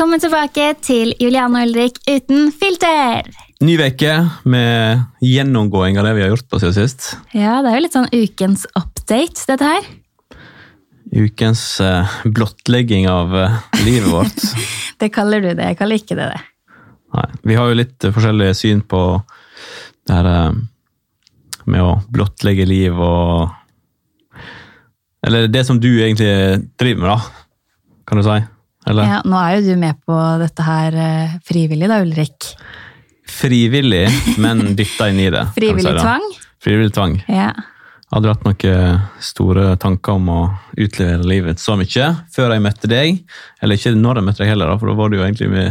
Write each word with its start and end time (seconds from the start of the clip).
Velkommen 0.00 0.22
tilbake 0.22 0.66
til 0.80 1.10
Juliane 1.20 1.60
Ulrik 1.66 1.98
uten 2.08 2.46
filter. 2.56 3.26
Ny 3.60 3.74
uke 3.76 4.12
med 4.48 5.02
gjennomgåing 5.20 5.98
av 6.00 6.06
det 6.06 6.12
vi 6.16 6.22
har 6.24 6.30
gjort 6.30 6.46
på 6.48 6.60
siden 6.62 6.72
sist. 6.72 7.08
Ja, 7.36 7.58
det 7.60 7.68
er 7.68 7.74
jo 7.76 7.82
litt 7.84 7.96
sånn 7.98 8.06
ukens 8.08 8.62
update, 8.80 9.42
dette 9.50 9.66
her. 9.68 9.90
Ukens 11.12 11.64
eh, 11.84 12.14
blottlegging 12.24 13.10
av 13.12 13.36
eh, 13.36 13.58
livet 13.84 14.08
vårt. 14.08 14.46
Det 15.04 15.10
kaller 15.12 15.44
du 15.44 15.50
det, 15.50 15.66
jeg 15.68 15.78
kaller 15.82 16.00
ikke 16.00 16.16
det 16.16 16.30
det. 16.30 16.40
Nei, 17.18 17.26
vi 17.50 17.58
har 17.60 17.68
jo 17.68 17.76
litt 17.76 18.06
eh, 18.08 18.14
forskjellige 18.16 18.54
syn 18.56 18.80
på 18.80 19.02
det 20.08 20.16
her 20.16 20.28
eh, 20.30 20.62
med 21.68 21.84
å 21.84 21.90
blottlegge 22.08 22.64
liv 22.64 22.96
og 22.96 23.52
Eller 25.28 25.52
det 25.52 25.66
som 25.68 25.76
du 25.76 25.90
egentlig 25.90 26.32
driver 26.80 27.04
med, 27.04 27.12
da, 27.12 28.00
kan 28.08 28.22
du 28.22 28.24
si. 28.24 28.38
Eller 28.90 29.06
Ja, 29.08 29.18
nå 29.24 29.38
er 29.40 29.56
jo 29.58 29.66
du 29.70 29.80
med 29.80 29.98
på 30.06 30.20
dette 30.42 30.66
her 30.66 30.96
eh, 30.98 31.34
frivillig 31.46 31.88
da, 31.90 32.00
Ulrik. 32.04 32.52
frivillig, 33.30 34.06
men 34.42 34.64
dytta 34.78 35.10
inn 35.12 35.20
i 35.22 35.28
det. 35.32 35.44
frivillig 35.56 35.86
si 35.86 35.98
tvang. 36.00 36.24
Frivillig 36.60 36.94
tvang. 36.96 37.20
Ja. 37.30 37.52
Jeg 38.10 38.16
hadde 38.16 38.32
hatt 38.32 38.42
noen 38.48 39.02
store 39.22 39.64
tanker 39.78 40.16
om 40.18 40.30
å 40.34 40.40
utlevere 40.82 41.22
livet 41.30 41.60
så 41.62 41.76
mye 41.78 42.08
før 42.34 42.56
jeg 42.56 42.64
møtte 42.64 42.90
deg. 42.90 43.20
Eller 43.62 43.78
ikke 43.78 43.92
når 43.94 44.18
jeg 44.18 44.26
møtte 44.26 44.42
deg 44.42 44.50
heller, 44.50 44.72
for 44.80 44.90
da 44.90 44.96
var 44.98 45.12
du 45.12 45.20
jo 45.20 45.22
egentlig 45.28 45.50
mye 45.52 45.68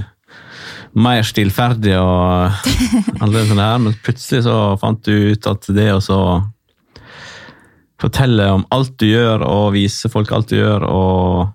mer 1.03 1.27
stillferdig 1.27 1.97
og 1.99 2.55
alle 3.21 3.43
sånne 3.45 3.67
her, 3.67 3.83
men 3.83 3.97
plutselig 4.05 4.45
så 4.47 4.55
fant 4.81 5.03
du 5.05 5.33
ut 5.35 5.49
at 5.51 5.67
det 5.75 5.89
å 5.93 5.99
så 6.01 6.21
fortelle 7.99 8.45
om 8.55 8.63
alt 8.71 8.95
du 9.01 9.09
gjør 9.09 9.43
og 9.43 9.73
vise 9.75 10.09
folk 10.11 10.31
alt 10.31 10.49
du 10.53 10.55
gjør 10.61 10.85
og 10.87 11.49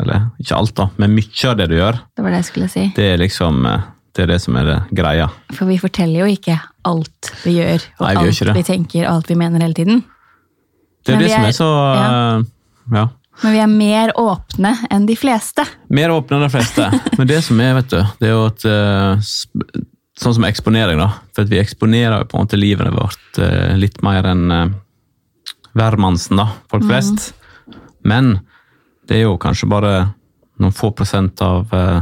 Eller 0.00 0.28
ikke 0.40 0.56
alt, 0.56 0.74
da, 0.78 0.88
men 0.96 1.12
mye 1.14 1.48
av 1.50 1.56
det 1.60 1.68
du 1.70 1.76
gjør, 1.76 1.98
Det 2.16 2.22
var 2.24 2.30
det 2.34 2.38
jeg 2.42 2.48
skulle 2.50 2.68
si. 2.72 2.84
det 2.96 3.04
er 3.14 3.18
liksom 3.20 3.64
eh, 3.68 3.82
det 4.16 4.24
er 4.24 4.30
det 4.32 4.40
som 4.42 4.56
er 4.58 4.64
det 4.66 4.78
greia. 4.98 5.28
For 5.54 5.68
vi 5.70 5.76
forteller 5.78 6.24
jo 6.24 6.30
ikke 6.32 6.56
alt 6.88 7.28
vi 7.44 7.52
gjør, 7.60 7.84
og 8.00 8.06
Nei, 8.08 8.14
vi 8.16 8.30
alt 8.32 8.56
vi 8.56 8.64
tenker, 8.66 9.04
og 9.06 9.12
alt 9.20 9.28
vi 9.30 9.36
mener 9.38 9.62
hele 9.62 9.76
tiden. 9.76 10.00
Det 11.06 11.14
er 11.14 11.16
Men 11.16 11.22
det 11.24 11.30
som 11.30 11.44
er- 11.44 11.48
er 11.48 11.56
så 11.58 11.68
ja. 11.94 12.42
ja. 12.98 13.04
Men 13.42 13.52
vi 13.54 13.60
er 13.62 13.70
mer 13.72 14.10
åpne 14.20 14.72
enn 14.90 15.06
de 15.08 15.14
fleste. 15.16 15.64
Mer 15.88 16.10
åpne 16.12 16.36
enn 16.36 16.42
de 16.44 16.50
fleste. 16.52 16.88
Men 17.18 17.26
det 17.30 17.38
som 17.46 17.60
er, 17.64 17.74
vet 17.78 17.88
du, 17.94 18.00
det 18.20 18.28
er 18.28 18.34
jo 18.34 18.42
at 18.50 18.64
eh, 18.68 19.30
Sånn 20.20 20.34
som 20.36 20.44
eksponering, 20.44 20.98
da. 21.00 21.06
For 21.32 21.48
vi 21.48 21.56
eksponerer 21.62 22.18
jo 22.20 22.26
på 22.28 22.36
en 22.36 22.42
måte 22.44 22.58
livet 22.60 22.90
vårt 22.92 23.38
eh, 23.40 23.72
litt 23.80 24.02
mer 24.04 24.26
enn 24.28 24.50
hvermannsen, 25.72 26.36
da. 26.36 26.48
Folk 26.68 26.84
flest. 26.84 27.30
Men 28.04 28.40
det 29.10 29.18
er 29.18 29.24
jo 29.26 29.36
kanskje 29.42 29.68
bare 29.70 29.92
noen 30.60 30.74
få 30.76 30.92
prosent 30.94 31.40
av 31.42 31.70
eh, 31.74 32.00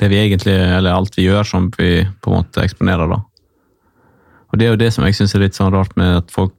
det 0.00 0.08
vi 0.12 0.20
egentlig, 0.22 0.54
eller 0.54 0.94
alt 0.94 1.16
vi 1.18 1.26
gjør, 1.26 1.44
som 1.44 1.66
vi 1.76 2.04
på 2.22 2.30
en 2.32 2.38
måte 2.40 2.62
eksponerer, 2.64 3.10
da. 3.10 3.18
Og 4.48 4.56
det 4.60 4.64
er 4.64 4.72
jo 4.72 4.80
det 4.80 4.88
som 4.94 5.04
jeg 5.04 5.16
syns 5.18 5.34
er 5.36 5.42
litt 5.44 5.58
sånn 5.58 5.74
rart 5.74 5.92
med 6.00 6.22
at 6.22 6.30
folk 6.32 6.54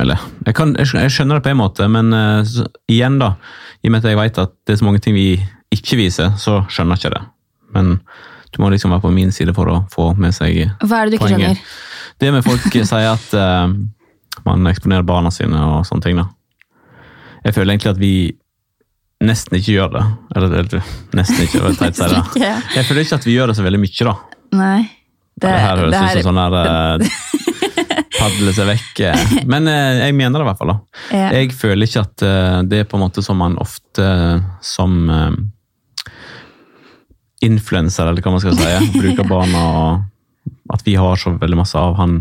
Eller, 0.00 0.16
jeg, 0.46 0.54
kan, 0.56 0.70
jeg 0.80 0.88
skjønner- 1.12 1.36
det 1.36 1.44
på 1.44 1.50
en 1.52 1.58
måte, 1.60 1.84
men 1.88 2.12
eh, 2.16 2.44
så, 2.48 2.64
igjen, 2.88 3.18
da. 3.20 3.34
I 3.84 3.88
og 3.88 3.92
med 3.92 4.00
at 4.04 4.08
jeg 4.10 4.16
vet 4.16 4.38
at 4.40 4.52
det 4.66 4.72
er 4.72 4.78
så 4.80 4.86
mange 4.88 5.02
ting 5.04 5.12
vi 5.16 5.26
ikke 5.72 5.98
viser, 6.00 6.30
så 6.40 6.62
skjønner 6.72 6.96
jeg 6.96 7.02
ikke 7.02 7.14
det. 7.18 7.22
Men 7.76 7.90
du 8.52 8.60
må 8.62 8.70
liksom 8.72 8.92
være 8.92 9.04
på 9.04 9.12
min 9.12 9.32
side 9.32 9.52
for 9.56 9.68
å 9.68 9.82
få 9.92 10.10
med 10.16 10.32
seg 10.36 10.54
poenget. 10.54 10.86
Hva 10.88 10.96
er 11.00 11.04
det 11.04 11.12
du 11.12 11.16
ikke 11.18 11.28
Poenget. 11.28 11.60
skjønner? 11.60 11.90
det 12.20 12.32
med 12.32 12.44
folk 12.44 12.64
sier 12.72 13.08
at 13.10 13.36
uh, 13.36 13.68
man 14.48 14.66
eksponerer 14.72 15.04
barna 15.08 15.30
sine 15.32 15.60
og 15.60 15.84
sånne 15.88 16.04
ting. 16.04 16.16
da. 16.20 16.26
Jeg 17.44 17.54
føler 17.56 17.72
egentlig 17.74 17.92
at 17.92 18.00
vi 18.00 18.12
nesten 19.22 19.58
ikke 19.58 19.76
gjør 19.76 19.92
det. 19.94 20.02
Eller, 20.36 20.56
eller 20.62 20.90
nesten 21.18 21.44
ikke, 21.46 21.60
det 21.68 21.78
teit 21.80 22.00
å 22.02 22.08
si 22.10 22.40
det. 22.42 22.50
Jeg 22.76 22.88
føler 22.88 23.06
ikke 23.06 23.18
at 23.20 23.28
vi 23.28 23.36
gjør 23.38 23.52
det 23.52 23.56
så 23.58 23.66
veldig 23.66 23.80
mye, 23.82 24.08
da. 24.08 24.14
Nei. 24.58 24.80
Det, 25.32 25.46
Det, 25.48 25.52
her 25.64 25.80
høres 25.80 25.94
det 25.94 26.02
ut 26.02 26.26
som 26.26 26.28
sånn 26.28 26.40
der 26.42 27.00
det, 27.00 27.10
Padle 28.18 28.52
seg 28.54 28.68
vekk. 28.68 29.00
eh. 29.08 29.30
Men 29.48 29.66
eh, 29.70 30.02
jeg 30.04 30.14
mener 30.18 30.38
det 30.38 30.44
i 30.44 30.48
hvert 30.50 30.60
fall. 30.60 30.74
da. 30.74 31.00
Ja. 31.16 31.30
Jeg 31.38 31.54
føler 31.56 31.88
ikke 31.88 32.04
at 32.04 32.24
eh, 32.28 32.58
det 32.68 32.82
er 32.82 32.90
på 32.90 32.98
en 33.00 33.04
måte 33.06 33.24
som 33.24 33.40
man 33.40 33.56
ofte 33.62 34.06
som 34.62 34.98
eh, 35.10 35.32
influenser, 37.42 38.06
eller 38.06 38.22
hva 38.22 38.34
man 38.36 38.42
skal 38.44 38.54
si, 38.60 38.92
bruker 39.00 39.26
barna 39.26 39.62
og 39.72 40.74
at 40.76 40.84
vi 40.86 40.94
har 40.98 41.18
så 41.18 41.32
veldig 41.40 41.58
masse 41.58 41.78
av 41.78 41.96
han. 41.98 42.20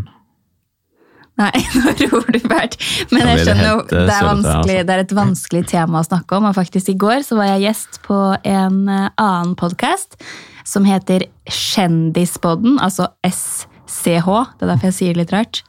Nei, 1.39 1.63
nå 1.77 1.93
ror 2.11 2.27
du 2.33 2.39
fælt. 2.43 2.77
Men 3.13 3.29
jeg 3.31 3.45
skjønner 3.45 3.67
jo, 3.69 3.77
det 3.89 4.01
eh, 4.01 4.13
er, 4.17 4.29
altså. 4.29 4.55
det 4.67 4.95
er 4.95 5.03
et 5.05 5.15
vanskelig 5.15 5.63
tema 5.71 6.01
å 6.01 6.07
snakke 6.07 6.37
om. 6.37 6.49
Og 6.49 6.57
faktisk 6.57 6.91
i 6.91 6.97
går 6.99 7.25
så 7.27 7.39
var 7.39 7.53
jeg 7.53 7.67
gjest 7.69 8.01
på 8.05 8.19
en 8.35 8.81
eh, 8.91 9.07
annen 9.15 9.55
podkast 9.59 10.19
som 10.67 10.85
heter 10.85 11.25
Kjendispodden, 11.49 12.77
altså 12.83 13.09
SCH. 13.25 14.27
Det 14.27 14.67
er 14.67 14.73
derfor 14.73 14.91
jeg 14.91 14.97
sier 14.99 15.15
det 15.15 15.23
litt 15.23 15.33
rart. 15.35 15.63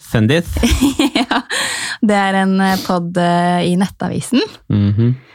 Sendis? 0.00 0.52
ja, 1.20 1.42
det 2.00 2.16
er 2.16 2.38
en 2.44 2.54
pod 2.86 3.18
i 3.20 3.74
Nettavisen. 3.80 4.44
Mhm. 4.72 5.10
Eh, 5.10 5.29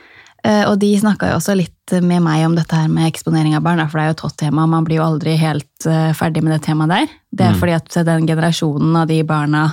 Og 0.46 0.76
de 0.78 0.92
snakka 1.00 1.32
jo 1.32 1.38
også 1.40 1.56
litt 1.58 1.94
med 2.06 2.22
meg 2.22 2.44
om 2.46 2.56
dette 2.58 2.78
her 2.78 2.90
med 2.92 3.08
eksponering 3.08 3.56
av 3.58 3.64
barn, 3.66 3.82
for 3.90 3.98
det 3.98 4.04
er 4.04 4.12
jo 4.12 4.16
et 4.16 4.24
hot 4.26 4.36
tema. 4.38 4.66
Man 4.70 4.86
blir 4.86 5.00
jo 5.00 5.06
aldri 5.06 5.36
helt 5.42 5.88
eh, 5.90 6.12
ferdig 6.18 6.44
med 6.46 6.54
det 6.56 6.64
temaet 6.66 6.92
der. 6.92 7.16
Det 7.32 7.48
er 7.48 7.58
fordi 7.60 7.76
at 7.78 7.98
den 8.08 8.28
generasjonen 8.30 8.96
av 9.02 9.08
de 9.10 9.20
barna 9.28 9.64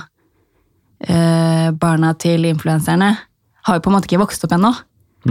eh, 1.05 1.69
Barna 1.79 2.13
til 2.19 2.45
influenserne 2.49 3.13
har 3.63 3.77
jo 3.77 3.83
på 3.83 3.91
en 3.91 3.95
måte 3.95 4.09
ikke 4.09 4.21
vokst 4.21 4.43
opp 4.45 4.55
ennå. 4.57 4.73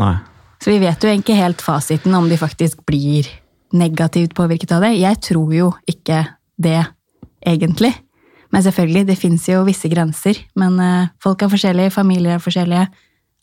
Nei. 0.01 0.15
Så 0.63 0.71
vi 0.71 0.79
vet 0.83 1.03
jo 1.03 1.11
ikke 1.11 1.37
helt 1.37 1.63
fasiten 1.65 2.15
om 2.15 2.29
de 2.31 2.39
faktisk 2.41 2.85
blir 2.89 3.29
negativt 3.77 4.35
påvirket 4.39 4.73
av 4.77 4.85
det. 4.85 4.95
Jeg 5.01 5.21
tror 5.27 5.53
jo 5.55 5.73
ikke 5.89 6.23
det, 6.63 6.81
egentlig. 7.45 7.93
Men 8.53 8.65
selvfølgelig, 8.65 9.07
det 9.09 9.19
fins 9.19 9.49
jo 9.49 9.65
visse 9.67 9.91
grenser. 9.93 10.39
Men 10.59 10.79
eh, 10.81 11.13
folk 11.23 11.43
er 11.43 11.53
forskjellige, 11.53 11.95
familier 11.95 12.37
er 12.37 12.43
forskjellige. 12.43 12.89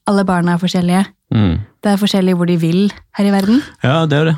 Alle 0.09 0.25
barna 0.25 0.55
er 0.55 0.61
forskjellige. 0.61 1.05
Mm. 1.33 1.59
Det 1.83 1.91
er 1.91 2.01
forskjellig 2.01 2.35
hvor 2.37 2.49
de 2.49 2.57
vil 2.59 2.83
her 3.17 3.27
i 3.29 3.33
verden. 3.33 3.61
Ja, 3.85 4.03
det 4.09 4.17
er 4.17 4.29
det. 4.31 4.35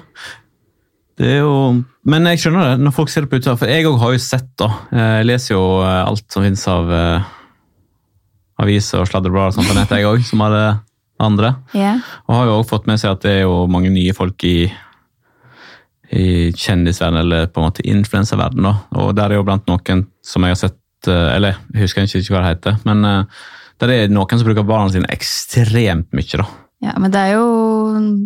Det 1.22 1.30
er 1.36 1.42
jo 1.44 1.56
Men 2.08 2.26
jeg 2.26 2.42
skjønner 2.42 2.72
det, 2.72 2.82
når 2.82 2.96
folk 2.96 3.12
ser 3.14 3.26
det 3.26 3.30
på 3.32 3.38
utsida. 3.38 3.58
For 3.60 3.70
jeg 3.70 3.86
òg 3.86 4.00
har 4.02 4.14
jo 4.16 4.22
sett, 4.24 4.48
da. 4.58 4.72
Eh, 4.90 5.18
Jeg 5.22 5.28
leser 5.30 5.54
jo 5.54 5.66
eh, 5.86 6.00
alt 6.02 6.26
som 6.34 6.42
finnes 6.42 6.64
av 6.72 6.90
uh, 6.90 7.28
aviser 8.62 9.04
og 9.04 9.10
sladreblader 9.10 9.52
og 9.52 9.58
sånt 9.60 9.70
på 9.70 9.76
nettet, 9.78 10.00
jeg 10.02 10.10
òg, 10.10 10.24
som 10.26 10.42
alle 10.42 10.64
andre. 11.22 11.52
Yeah. 11.78 12.02
Og 12.26 12.36
har 12.40 12.50
jo 12.50 12.56
også 12.56 12.72
fått 12.72 12.90
med 12.90 13.02
seg 13.02 13.14
at 13.14 13.22
det 13.22 13.36
er 13.36 13.44
jo 13.44 13.68
mange 13.70 13.94
nye 13.94 14.16
folk 14.18 14.42
i, 14.50 14.72
i 16.10 16.26
kjendisverden, 16.58 17.22
eller 17.22 17.52
på 17.54 17.62
en 17.62 17.70
måte 17.70 17.86
influenserverden, 17.86 18.66
da. 18.66 18.74
Og 18.98 19.14
der 19.18 19.30
er 19.30 19.38
jo 19.38 19.46
blant 19.46 19.70
noen 19.70 20.08
som 20.26 20.42
jeg 20.46 20.56
har 20.56 20.62
sett 20.66 20.78
Eller 21.10 21.56
jeg 21.74 21.88
husker 21.88 22.06
ikke 22.06 22.34
hva 22.36 22.42
det 22.44 22.50
heter, 22.52 22.76
men 22.86 23.06
der 23.82 23.94
er 23.94 24.12
noen 24.14 24.38
som 24.38 24.46
bruker 24.46 24.66
barna 24.66 24.92
sine 24.94 25.10
ekstremt 25.10 26.12
mye, 26.14 26.42
da. 26.42 26.46
Ja, 26.82 26.96
men 26.98 27.14
det 27.14 27.22
jo 27.36 27.46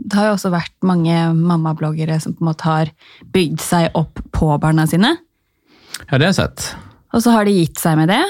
Det 0.07 0.16
har 0.16 0.29
jo 0.29 0.35
også 0.38 0.51
vært 0.53 0.75
mange 0.88 1.13
mammabloggere 1.35 2.17
som 2.23 2.35
på 2.35 2.43
en 2.43 2.49
måte 2.53 2.67
har 2.69 2.91
bygd 3.35 3.59
seg 3.63 3.89
opp 3.99 4.21
på 4.31 4.49
barna 4.63 4.85
sine. 4.88 5.11
Ja, 6.05 6.17
det 6.17 6.21
har 6.23 6.29
jeg 6.29 6.39
sett. 6.39 6.69
Og 7.16 7.23
så 7.23 7.33
har 7.35 7.47
de 7.47 7.55
gitt 7.55 7.79
seg 7.79 7.97
med 7.99 8.11
det. 8.11 8.21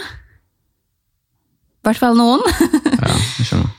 I 1.86 1.90
hvert 1.90 2.02
fall 2.02 2.18
noen. 2.18 2.46
Ja, 2.96 3.12
jeg 3.12 3.46
skjønner. 3.50 3.74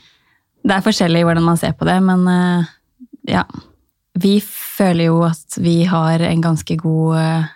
Det 0.67 0.75
er 0.75 0.83
forskjellig 0.85 1.23
hvordan 1.25 1.45
man 1.47 1.57
ser 1.59 1.73
på 1.75 1.87
det, 1.87 1.95
men 2.05 2.21
eh, 2.31 2.67
ja. 3.33 3.43
Vi 4.17 4.37
føler 4.43 5.09
jo 5.09 5.21
at 5.27 5.57
vi 5.61 5.81
har 5.89 6.23
en 6.25 6.41
ganske 6.41 6.77
god 6.79 7.17
eh, 7.21 7.49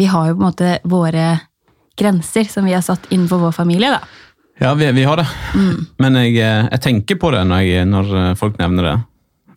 Vi 0.00 0.08
har 0.10 0.28
jo 0.28 0.36
på 0.36 0.42
en 0.42 0.46
måte 0.48 0.72
våre 0.88 1.26
grenser 1.98 2.46
som 2.50 2.66
vi 2.66 2.74
har 2.76 2.84
satt 2.86 3.08
innenfor 3.10 3.42
vår 3.42 3.54
familie, 3.56 3.90
da. 3.90 4.00
Ja, 4.58 4.74
vi, 4.74 4.88
vi 4.92 5.04
har 5.06 5.20
det. 5.20 5.26
Men 6.02 6.18
jeg, 6.18 6.34
eh, 6.42 6.66
jeg 6.66 6.82
tenker 6.82 7.18
på 7.20 7.30
det 7.34 7.44
når, 7.46 7.62
jeg, 7.66 7.86
når 7.86 8.10
eh, 8.18 8.34
folk 8.38 8.58
nevner 8.58 8.88
det. 8.90 8.96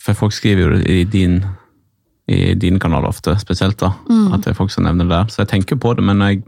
For 0.01 0.17
folk 0.17 0.33
skriver 0.33 0.61
jo 0.61 0.81
i 0.81 1.03
din, 1.09 1.39
i 2.29 2.53
din 2.57 2.79
kanal 2.81 3.05
ofte, 3.09 3.35
spesielt. 3.41 3.79
da, 3.81 3.93
At 4.33 4.45
det 4.45 4.53
er 4.53 4.57
folk 4.57 4.73
som 4.73 4.85
nevner 4.85 5.05
det 5.05 5.15
der. 5.15 5.33
Så 5.33 5.43
jeg 5.43 5.51
tenker 5.55 5.81
på 5.81 5.93
det, 5.97 6.05
men 6.05 6.21
når 6.21 6.35
jeg 6.35 6.43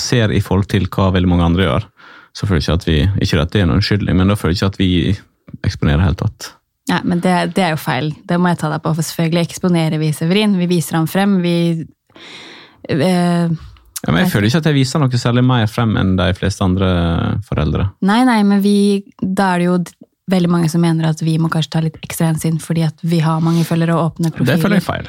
ser 0.00 0.32
i 0.32 0.42
forhold 0.44 0.68
til 0.72 0.88
hva 0.92 1.10
veldig 1.14 1.30
mange 1.30 1.48
andre 1.48 1.68
gjør, 1.68 1.88
så 2.34 2.48
føler 2.48 2.60
jeg 2.60 2.64
ikke 2.66 2.80
at 2.80 2.86
vi 2.88 2.98
Ikke 3.22 3.40
at 3.40 3.52
det 3.52 3.60
er 3.60 3.66
noen 3.68 3.78
unnskyldning, 3.78 4.16
men 4.18 4.32
da 4.32 4.36
føler 4.36 4.56
jeg 4.56 4.60
ikke 4.60 4.72
at 4.72 4.80
vi 4.80 4.90
eksponerer 5.64 6.02
helt 6.02 6.18
tatt. 6.18 6.48
Nei, 6.90 7.00
men 7.08 7.20
det, 7.24 7.34
det 7.56 7.64
er 7.64 7.70
jo 7.72 7.80
feil. 7.80 8.10
Det 8.28 8.36
må 8.40 8.50
jeg 8.50 8.60
ta 8.60 8.68
deg 8.72 8.82
på. 8.84 8.92
For 8.96 9.06
selvfølgelig 9.06 9.46
eksponerer 9.48 10.00
vi 10.02 10.10
Severin. 10.12 10.58
Vi 10.60 10.68
viser 10.68 10.98
ham 10.98 11.06
frem. 11.08 11.38
Vi 11.44 11.54
eh, 12.92 13.54
Ja, 14.06 14.12
men 14.12 14.22
jeg 14.24 14.32
føler 14.32 14.48
ikke 14.50 14.60
at 14.60 14.66
jeg 14.68 14.74
viser 14.76 15.00
noe 15.00 15.20
særlig 15.20 15.44
mer 15.48 15.66
frem 15.70 15.94
enn 15.96 16.16
de 16.18 16.26
fleste 16.36 16.64
andre 16.64 16.88
foreldre. 17.48 17.90
Nei, 18.04 18.22
nei, 18.28 18.42
men 18.44 18.60
vi 18.64 19.04
Da 19.20 19.54
er 19.54 19.58
det 19.62 19.68
jo 19.70 19.78
veldig 20.30 20.48
mange 20.50 20.68
som 20.72 20.80
mener 20.80 21.08
at 21.10 21.20
vi 21.24 21.36
må 21.38 21.48
kanskje 21.52 21.70
ta 21.74 21.80
litt 21.84 21.96
ekstra 22.04 22.30
hensyn 22.32 22.58
fordi 22.60 22.84
at 22.86 23.00
vi 23.04 23.18
har 23.20 23.40
mange 23.44 23.64
følgere 23.64 23.94
og 23.96 24.12
åpne 24.14 24.30
profiler. 24.32 24.56
Det 24.56 24.62
føler 24.62 24.76
jeg 24.80 24.86
feil. 24.86 25.08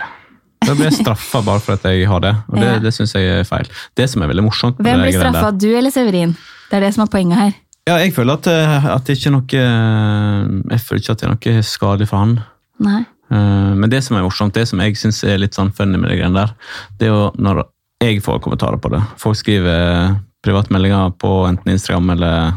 Da 0.65 0.74
blir 0.74 0.88
jeg 0.89 0.97
straffa 1.06 1.42
bare 1.45 1.62
for 1.62 1.75
at 1.77 1.83
jeg 1.92 2.07
har 2.09 2.19
det, 2.24 2.33
og 2.50 2.56
det, 2.59 2.69
Ja. 2.74 2.80
det 2.80 2.94
syns 2.95 3.13
jeg 3.15 3.27
er 3.39 3.44
feil. 3.47 3.68
Det 3.95 4.07
som 4.09 4.24
er 4.25 4.31
veldig 4.31 4.44
morsomt 4.47 4.77
Hvem 4.81 5.03
blir 5.03 5.19
straffa, 5.19 5.51
du 5.56 5.68
eller 5.77 5.92
Severin? 5.94 6.36
Det 6.71 6.80
er 6.80 6.88
det 6.88 6.94
som 6.95 7.03
er 7.06 7.12
poenget 7.13 7.38
her. 7.38 7.53
Ja, 7.86 8.00
jeg 8.01 8.15
føler 8.15 8.39
at, 8.39 8.47
eh, 8.50 8.86
at 8.95 9.06
det 9.06 9.18
ikke 9.19 9.30
er 9.30 9.36
noe 9.36 10.71
Jeg 10.74 10.81
føler 10.81 11.01
ikke 11.03 11.12
at 11.13 11.19
det 11.21 11.27
er 11.27 11.36
noe 11.36 11.62
skadelig 11.68 12.07
for 12.09 12.18
han. 12.24 12.33
Nei. 12.81 13.03
Eh, 13.31 13.74
Men 13.77 13.89
det 13.94 14.03
som 14.03 14.18
er 14.18 14.24
morsomt, 14.25 14.53
det 14.57 14.68
som 14.68 14.80
jeg 14.81 14.97
syns 14.97 15.24
er 15.24 15.38
litt 15.42 15.53
sånn 15.57 15.71
funny 15.75 15.97
med 16.01 16.09
de 16.09 16.18
greiene 16.18 16.33
der, 16.42 16.53
det 17.00 17.07
er 17.07 17.13
jo 17.13 17.31
når 17.38 17.63
jeg 18.06 18.24
får 18.25 18.42
kommentarer 18.44 18.80
på 18.81 18.92
det. 18.94 19.02
Folk 19.22 19.38
skriver 19.40 20.16
privatmeldinger 20.46 21.16
på 21.22 21.31
enten 21.50 21.74
Instagram 21.74 22.13
eller 22.16 22.54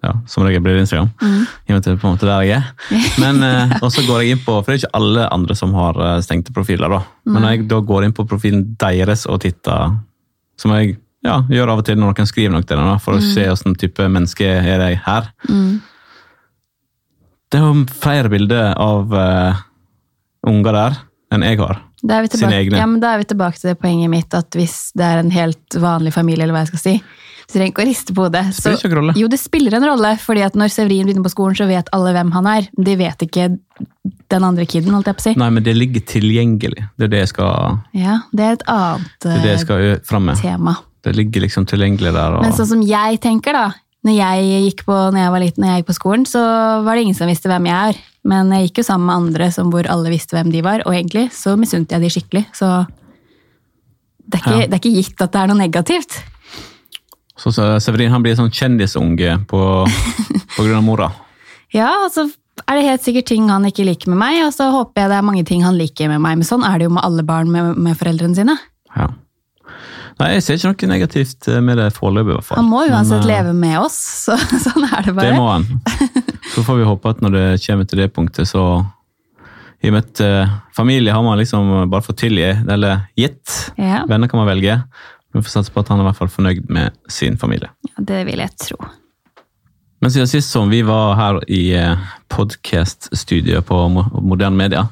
ja, 0.00 0.14
som 0.26 0.46
regel 0.46 0.62
blir 0.64 0.78
det 0.78 0.86
Instagram. 0.86 1.10
I 1.20 1.72
og 1.72 1.74
med 1.74 1.80
at 1.80 1.86
det 1.86 1.92
er 1.92 2.00
på 2.00 2.08
en 2.08 2.14
måte 2.14 2.28
der 2.28 2.46
jeg 2.46 2.56
er. 2.56 2.70
Men 3.22 3.42
eh, 3.44 3.76
og 3.82 3.90
så 3.92 4.04
går 4.06 4.22
jeg 4.22 4.36
inn 4.36 4.42
på, 4.44 4.54
for 4.56 4.70
det 4.70 4.78
er 4.78 4.82
ikke 4.84 4.96
alle 5.00 5.26
andre 5.34 5.56
som 5.58 5.74
har 5.76 6.00
eh, 6.06 6.16
stengte 6.24 6.54
profiler, 6.56 6.92
da. 6.92 7.02
Men 7.28 7.44
når 7.44 7.54
jeg 7.54 7.68
da 7.70 7.82
går 7.90 8.06
inn 8.06 8.16
på 8.16 8.26
profilen 8.30 8.64
deres 8.80 9.26
og 9.28 9.42
titter, 9.44 9.98
som 10.60 10.74
jeg 10.76 10.96
ja, 11.26 11.42
gjør 11.52 11.74
av 11.74 11.82
og 11.82 11.86
til 11.88 11.98
når 12.00 12.14
noen 12.14 12.28
skriver 12.28 12.54
noe 12.54 12.64
til 12.64 12.80
da, 12.80 12.96
for 13.02 13.18
å 13.18 13.24
se 13.24 13.44
hvilken 13.44 13.76
type 13.80 14.08
menneske 14.08 14.46
er 14.46 14.86
jeg 14.86 15.00
her. 15.04 15.28
Det 17.50 17.58
er 17.58 17.66
jo 17.66 17.84
flere 18.00 18.30
bilder 18.32 18.72
av 18.80 19.12
uh, 19.12 19.60
unger 20.48 20.76
der 20.76 20.98
enn 21.34 21.44
jeg 21.44 21.58
har. 21.60 21.82
Da 22.00 22.16
er, 22.16 22.28
tilbake, 22.32 22.78
ja, 22.78 22.86
men 22.88 23.00
da 23.02 23.14
er 23.14 23.20
vi 23.20 23.26
tilbake 23.28 23.60
til 23.60 23.72
det 23.72 23.80
poenget 23.80 24.08
mitt 24.12 24.34
at 24.36 24.56
hvis 24.56 24.90
det 24.96 25.04
er 25.04 25.20
en 25.20 25.32
helt 25.34 25.76
vanlig 25.76 26.14
familie, 26.14 26.46
eller 26.46 26.56
hva 26.56 26.62
jeg 26.64 26.72
skal 26.72 26.82
si, 26.82 26.94
så 27.50 27.58
trenger 27.58 27.72
ikke 27.74 27.82
å 27.82 27.88
riste 27.88 28.14
på 28.16 28.24
hodet. 28.24 28.44
Så-. 28.56 28.72
Jo, 29.18 29.28
det 29.30 29.40
spiller 29.42 29.74
en 29.76 29.84
rolle, 29.84 30.14
fordi 30.22 30.44
at 30.46 30.56
når 30.58 30.72
Severin 30.72 31.08
begynner 31.08 31.26
på 31.26 31.32
skolen, 31.34 31.58
så 31.58 31.66
vet 31.68 31.90
alle 31.96 32.14
hvem 32.16 32.30
han 32.36 32.48
er. 32.48 32.70
De 32.78 32.94
vet 33.00 33.26
ikke 33.26 33.50
den 34.30 34.46
andre 34.46 34.66
kiden, 34.70 34.94
holdt 34.94 35.10
jeg 35.10 35.18
på 35.18 35.24
å 35.24 35.26
si. 35.26 35.34
Nei, 35.40 35.50
men 35.56 35.66
det 35.66 35.74
ligger 35.76 36.04
tilgjengelig. 36.06 36.86
Det 36.96 37.08
er 37.08 37.12
det 37.16 37.24
jeg 37.24 37.32
skal, 37.34 37.80
Ja, 37.98 38.20
det 38.32 38.46
er 38.46 38.56
et 38.60 38.66
annet 38.70 39.26
det 39.26 39.34
er 39.58 39.66
det 39.66 40.40
tema. 40.40 40.78
Det 41.00 41.14
ligger 41.16 41.46
liksom 41.46 41.66
tilgjengelig 41.68 42.12
der. 42.12 42.36
Og, 42.36 42.44
Men 42.44 42.54
sånn 42.56 42.68
som 42.74 42.82
jeg 42.84 43.20
tenker 43.24 43.56
da, 43.56 43.66
når 44.06 44.16
jeg 44.16 44.62
gikk 44.68 44.84
på, 44.86 44.96
når 45.12 45.20
jeg 45.20 45.32
var 45.34 45.42
liten, 45.42 45.64
og 45.64 45.72
jeg 45.72 45.82
gikk 45.82 45.90
på 45.90 45.98
skolen, 45.98 46.26
så 46.28 46.42
var 46.84 46.96
det 46.96 47.06
ingen 47.06 47.18
som 47.18 47.28
visste 47.30 47.50
hvem 47.50 47.68
jeg 47.68 47.92
er. 47.92 48.00
Men 48.24 48.50
jeg 48.52 48.68
gikk 48.68 48.82
jo 48.82 48.86
sammen 48.90 49.06
med 49.08 49.16
andre 49.16 49.50
som 49.54 49.70
hvor 49.72 49.86
alle 49.88 50.10
visste 50.12 50.36
hvem 50.36 50.50
de 50.52 50.60
var, 50.64 50.82
og 50.86 50.92
egentlig 50.92 51.30
så 51.32 51.54
misunte 51.56 51.96
jeg 51.96 52.04
de 52.04 52.10
skikkelig. 52.12 52.42
Så 52.56 52.68
det 54.26 54.36
er, 54.38 54.42
ikke, 54.42 54.58
Ja. 54.60 54.66
det 54.66 54.76
er 54.76 54.82
ikke 54.82 54.96
gitt 54.98 55.22
at 55.24 55.32
det 55.32 55.40
er 55.40 55.48
noe 55.50 55.58
negativt. 55.60 56.18
så, 57.40 57.50
så 57.52 57.70
Severin 57.80 58.12
han 58.12 58.22
blir 58.22 58.36
sånn 58.36 58.52
kjendisunge 58.52 59.38
på, 59.48 59.62
på 60.56 60.66
grunn 60.66 60.76
av 60.82 60.84
mora. 60.84 61.08
Ja, 61.72 61.88
altså 62.04 62.28
er 62.68 62.76
det 62.76 62.84
helt 62.84 63.02
sikkert 63.06 63.30
ting 63.30 63.48
han 63.48 63.64
ikke 63.64 63.86
liker 63.88 64.10
med 64.12 64.20
meg, 64.20 64.42
og 64.44 64.52
så 64.52 64.68
håper 64.74 65.02
jeg 65.06 65.10
det 65.12 65.16
er 65.16 65.26
mange 65.26 65.44
ting 65.48 65.64
han 65.64 65.78
liker 65.80 66.10
med 66.12 66.20
meg. 66.20 66.36
Men 66.40 66.46
sånn 66.46 66.66
er 66.66 66.78
det 66.78 66.90
jo 66.90 66.94
med 66.94 67.04
alle 67.06 67.24
barn 67.26 67.50
med, 67.50 67.78
med 67.80 67.96
foreldrene 67.98 68.36
sine. 68.36 68.56
Ja. 68.94 69.08
Nei, 70.20 70.34
jeg 70.34 70.44
ser 70.44 70.58
ikke 70.58 70.84
noe 70.84 70.90
negativt 70.92 71.48
eh, 71.48 71.62
med 71.64 71.78
det 71.80 71.86
foreløpig. 71.96 72.36
Han 72.52 72.68
må 72.68 72.82
uansett 72.84 73.22
Men, 73.22 73.30
eh, 73.30 73.30
leve 73.30 73.54
med 73.56 73.78
oss, 73.80 73.96
så 74.26 74.36
sånn 74.66 74.84
er 74.90 75.08
det 75.08 75.14
Det 75.16 75.30
må 75.38 75.46
han. 75.48 75.64
Så 76.54 76.64
får 76.66 76.80
vi 76.80 76.84
håpe 76.88 77.10
at 77.12 77.20
når 77.22 77.34
det 77.36 77.44
kommer 77.66 77.86
til 77.88 78.00
det 78.02 78.08
punktet, 78.16 78.48
så 78.50 78.64
I 79.82 79.88
og 79.88 79.94
med 79.96 80.02
at 80.04 80.20
eh, 80.24 80.50
familie 80.76 81.12
har 81.14 81.22
man 81.24 81.38
liksom 81.40 81.70
bare 81.90 82.04
fått 82.04 82.18
tilgi, 82.24 82.50
eller 82.68 83.06
gitt. 83.16 83.72
Ja, 83.80 84.02
Venner 84.10 84.28
kan 84.28 84.42
man 84.42 84.50
velge. 84.50 84.80
Vi 85.32 85.40
får 85.44 85.52
satse 85.54 85.72
på 85.72 85.80
at 85.80 85.88
han 85.92 86.00
er 86.00 86.04
i 86.04 86.08
hvert 86.10 86.18
fall 86.18 86.32
fornøyd 86.34 86.66
med 86.74 86.96
sin 87.08 87.38
familie. 87.40 87.70
Ja, 87.88 88.02
det 88.10 88.24
vil 88.28 88.42
jeg 88.42 88.50
tro. 88.60 88.76
Men 90.00 90.10
siden 90.12 90.28
sist 90.28 90.50
som 90.52 90.70
vi 90.72 90.80
var 90.82 91.14
her 91.18 91.38
i 91.52 91.62
podkast-studioet 92.32 93.66
på 93.68 93.80
Mo- 93.92 94.20
Moderne 94.20 94.56
Media, 94.56 94.86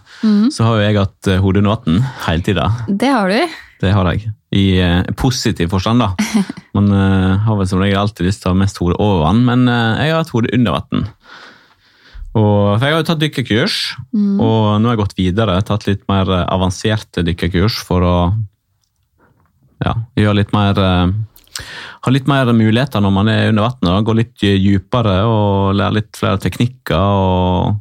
så 0.52 0.64
har 0.66 0.76
jo 0.78 0.84
jeg 0.86 0.98
hatt 0.98 1.28
eh, 1.32 1.40
hodet 1.42 1.62
under 1.64 1.76
vann 1.76 2.02
hele 2.26 2.44
tida. 2.44 2.66
Det 2.88 3.08
har 3.12 3.28
du. 3.32 3.56
Det 3.80 3.92
har 3.94 4.08
jeg. 4.12 4.30
I 4.54 4.64
eh, 4.84 5.02
positiv 5.16 5.68
forstand, 5.72 6.00
da. 6.04 6.12
Man 6.76 6.92
eh, 6.92 7.36
har 7.46 7.56
vel 7.60 7.68
som 7.70 7.80
regel 7.82 8.00
alltid 8.00 8.28
lyst 8.28 8.42
til 8.44 8.50
å 8.52 8.54
ha 8.56 8.60
mest 8.62 8.80
hodet 8.82 8.98
over 9.00 9.24
vann, 9.26 9.44
men 9.48 9.64
eh, 9.68 10.04
jeg 10.06 10.12
har 10.14 10.22
hatt 10.22 10.32
hodet 10.34 10.54
under 10.56 10.76
vann. 10.78 11.08
Og- 12.36 12.80
jeg 12.80 12.92
har 12.92 12.98
jo 13.00 13.06
tatt 13.08 13.18
dykkerkurs, 13.22 13.96
og 14.40 14.80
nå 14.80 14.88
har 14.88 14.96
jeg 14.96 15.00
gått 15.04 15.16
videre. 15.16 15.62
Tatt 15.64 15.86
litt 15.86 16.02
mer 16.08 16.28
eh, 16.30 16.44
avanserte 16.52 17.24
dykkerkurs 17.24 17.78
for 17.82 18.00
å 18.02 18.16
ja, 19.84 19.94
gjøre 20.16 20.34
litt 20.42 20.52
mer 20.52 20.78
eh, 20.78 21.12
Ha 22.04 22.10
litt 22.12 22.28
mer 22.30 22.46
muligheter 22.54 23.00
når 23.02 23.10
man 23.12 23.28
er 23.28 23.48
under 23.48 23.64
vannet. 23.66 24.04
Gå 24.06 24.14
litt 24.14 24.36
dypere 24.38 25.24
og 25.26 25.74
lære 25.74 25.94
litt 25.96 26.16
flere 26.16 26.38
teknikker. 26.38 26.94
og 26.94 27.80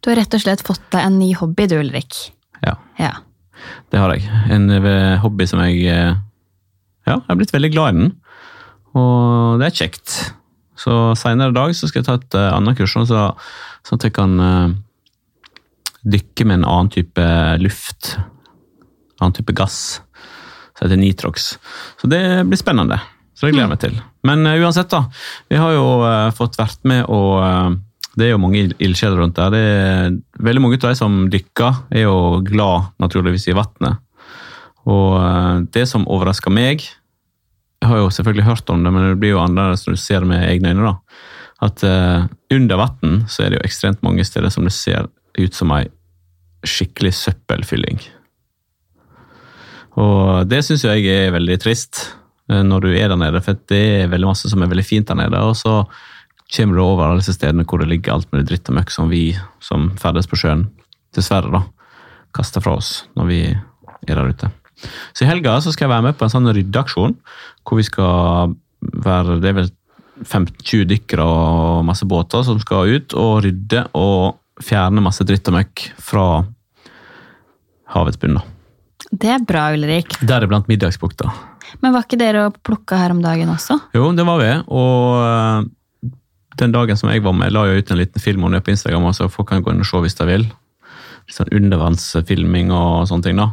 Du 0.00 0.08
har 0.10 0.16
rett 0.16 0.32
og 0.34 0.40
slett 0.40 0.62
fått 0.64 0.80
deg 0.90 1.04
en 1.04 1.18
ny 1.18 1.34
hobby, 1.34 1.66
du 1.68 1.76
Ulrik. 1.80 2.32
ja, 2.64 2.76
Ja. 2.98 3.12
Det 3.92 3.98
har 4.00 4.14
jeg. 4.14 4.22
En 4.48 4.70
eh, 4.70 5.18
hobby 5.20 5.44
som 5.46 5.60
jeg 5.60 5.84
eh, 5.84 6.14
ja, 7.06 7.18
jeg 7.18 7.28
har 7.28 7.36
blitt 7.36 7.52
veldig 7.52 7.72
glad 7.74 7.94
i 7.94 7.98
den. 7.98 8.12
Og 8.96 9.58
det 9.60 9.66
er 9.68 9.76
kjekt. 9.84 10.32
Så 10.80 10.94
senere 11.20 11.52
i 11.52 11.56
dag 11.56 11.74
så 11.76 11.88
skal 11.90 12.00
jeg 12.00 12.08
ta 12.08 12.16
et 12.16 12.36
uh, 12.38 12.54
annet 12.56 12.78
kurs, 12.78 12.94
sånn 12.94 13.08
så, 13.08 13.26
at 13.92 14.06
jeg 14.06 14.14
kan 14.16 14.36
uh, 14.40 14.72
dykke 16.08 16.46
med 16.48 16.60
en 16.60 16.68
annen 16.68 16.92
type 16.94 17.26
luft. 17.60 18.14
Annen 19.20 19.36
type 19.36 19.52
gass. 19.56 20.00
Som 20.72 20.86
heter 20.86 21.00
Nitrox. 21.00 21.52
Så 22.00 22.08
det 22.08 22.22
blir 22.48 22.60
spennende. 22.60 23.00
Så 23.36 23.46
det 23.46 23.54
gleder 23.54 23.68
jeg 23.68 23.74
meg 23.74 23.82
til. 23.84 24.00
Men 24.28 24.48
uh, 24.48 24.56
uansett, 24.64 24.88
da. 24.92 25.04
Vi 25.52 25.60
har 25.60 25.76
jo 25.76 25.86
fått 26.36 26.56
vært 26.60 26.80
med 26.88 27.04
og 27.12 27.80
det 28.18 28.26
er 28.26 28.32
jo 28.32 28.40
mange 28.42 28.58
ild- 28.58 28.80
ildsjeler 28.82 29.20
rundt 29.20 29.36
der. 29.38 29.52
Det 29.54 29.60
er, 29.60 30.16
veldig 30.42 30.62
mange 30.64 30.80
av 30.80 30.88
de 30.88 30.98
som 30.98 31.20
dykker, 31.30 31.84
er 31.94 32.08
jo 32.08 32.40
glad 32.46 32.90
naturligvis 33.00 33.46
i 33.48 33.54
vannet. 33.56 34.00
Og 34.90 35.68
det 35.70 35.84
som 35.86 36.08
overrasker 36.10 36.52
meg 36.52 36.82
har 37.90 38.00
jo 38.00 38.10
selvfølgelig 38.14 38.48
hørt 38.48 38.70
om 38.72 38.84
det, 38.84 38.92
men 38.94 39.08
det 39.08 39.20
blir 39.20 39.34
jo 39.34 39.42
annerledes 39.42 39.86
når 39.86 39.96
du 39.96 40.02
ser 40.02 40.24
det 40.24 40.30
med 40.30 40.46
egne 40.46 40.72
øyne. 40.72 40.92
da, 40.92 40.94
At 41.66 41.84
uh, 41.84 42.28
under 42.54 42.80
vann 42.80 43.24
så 43.28 43.44
er 43.44 43.50
det 43.50 43.60
jo 43.60 43.66
ekstremt 43.68 44.04
mange 44.06 44.24
steder 44.24 44.52
som 44.54 44.64
det 44.66 44.74
ser 44.76 45.10
ut 45.38 45.56
som 45.56 45.72
ei 45.76 45.84
skikkelig 46.66 47.12
søppelfylling. 47.16 48.00
Og 50.00 50.48
det 50.48 50.62
syns 50.64 50.84
jeg 50.84 51.06
er 51.08 51.32
veldig 51.34 51.56
trist 51.62 52.02
eh, 52.50 52.62
når 52.62 52.84
du 52.84 52.90
er 52.92 53.08
der 53.10 53.18
nede, 53.18 53.40
for 53.44 53.58
det 53.72 53.80
er 54.02 54.12
veldig 54.12 54.28
masse 54.28 54.50
som 54.52 54.62
er 54.62 54.70
veldig 54.70 54.86
fint 54.86 55.08
der 55.08 55.18
nede. 55.22 55.40
Og 55.40 55.56
så 55.58 55.80
kommer 56.52 56.76
du 56.76 56.84
over 56.84 57.06
alle 57.06 57.22
disse 57.22 57.36
stedene 57.38 57.64
hvor 57.64 57.82
det 57.82 57.90
ligger 57.90 58.14
alt 58.14 58.30
mulig 58.32 58.46
dritt 58.50 58.70
og 58.70 58.76
møkk 58.76 58.94
som 58.94 59.10
vi 59.10 59.24
som 59.64 59.90
ferdes 60.00 60.28
på 60.30 60.38
sjøen, 60.40 60.68
dessverre, 61.16 61.50
da, 61.50 61.64
kaster 62.36 62.62
fra 62.64 62.76
oss 62.78 63.06
når 63.18 63.30
vi 63.30 63.42
er 63.50 64.14
der 64.14 64.30
ute. 64.30 64.52
Så 65.12 65.24
i 65.24 65.30
helga 65.30 65.58
så 65.62 65.72
skal 65.74 65.86
jeg 65.86 65.94
være 65.94 66.06
med 66.08 66.18
på 66.18 66.26
en 66.26 66.32
sånn 66.32 66.50
ryddeaksjon, 66.50 67.16
hvor 67.64 67.80
vi 67.80 67.86
skal 67.86 68.54
være 69.04 69.40
det 69.42 69.50
er 69.50 69.58
vel 69.58 69.70
15-20 70.24 70.86
dykkere 70.90 71.24
og 71.24 71.84
masse 71.88 72.06
båter 72.08 72.44
som 72.44 72.60
skal 72.60 72.96
ut 72.96 73.16
og 73.16 73.42
rydde 73.46 73.86
og 73.96 74.40
fjerne 74.60 75.04
masse 75.04 75.24
dritt 75.24 75.48
og 75.48 75.56
møkk 75.56 75.84
fra 76.00 76.24
havets 77.94 78.20
bunn. 78.20 78.38
Det 79.10 79.30
er 79.32 79.42
bra, 79.42 79.70
Ulrik. 79.74 80.20
Deriblant 80.22 80.68
Middagsbukta. 80.70 81.32
Men 81.80 81.94
var 81.94 82.04
ikke 82.04 82.18
dere 82.20 82.46
og 82.48 82.58
plukka 82.66 82.98
her 83.00 83.14
om 83.14 83.22
dagen 83.24 83.50
også? 83.50 83.78
Jo, 83.96 84.10
det 84.14 84.26
var 84.26 84.40
vi. 84.42 84.50
Og 84.74 85.22
eh, 85.24 86.10
den 86.60 86.74
dagen 86.74 86.98
som 86.98 87.10
jeg 87.10 87.24
var 87.24 87.34
med, 87.36 87.52
la 87.54 87.64
jeg 87.68 87.82
ut 87.84 87.92
en 87.94 88.00
liten 88.02 88.22
film 88.22 88.46
og 88.46 88.54
ned 88.54 88.64
på 88.66 88.74
Instagram, 88.74 89.08
så 89.16 89.30
folk 89.32 89.48
kan 89.50 89.64
gå 89.64 89.72
inn 89.72 89.82
og 89.82 89.88
se 89.88 90.02
hvis 90.04 90.18
de 90.18 90.28
vil. 90.28 90.46
Sånn 91.30 91.52
undervannsfilming 91.54 92.72
og 92.74 93.06
sånne 93.10 93.28
ting. 93.28 93.38
da. 93.38 93.52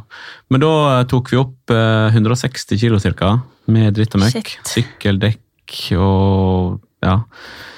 Men 0.49 0.63
da 0.63 0.71
eh, 0.95 1.03
tok 1.11 1.29
vi 1.33 1.39
opp 1.41 1.73
eh, 1.73 2.15
160 2.15 2.81
kilo 2.81 2.99
cirka, 3.01 3.35
med 3.69 3.93
dritt 3.97 4.15
og 4.17 4.23
møkk. 4.23 4.55
Sykkeldekk 4.65 5.77
og 5.99 6.79
ja. 7.05 7.19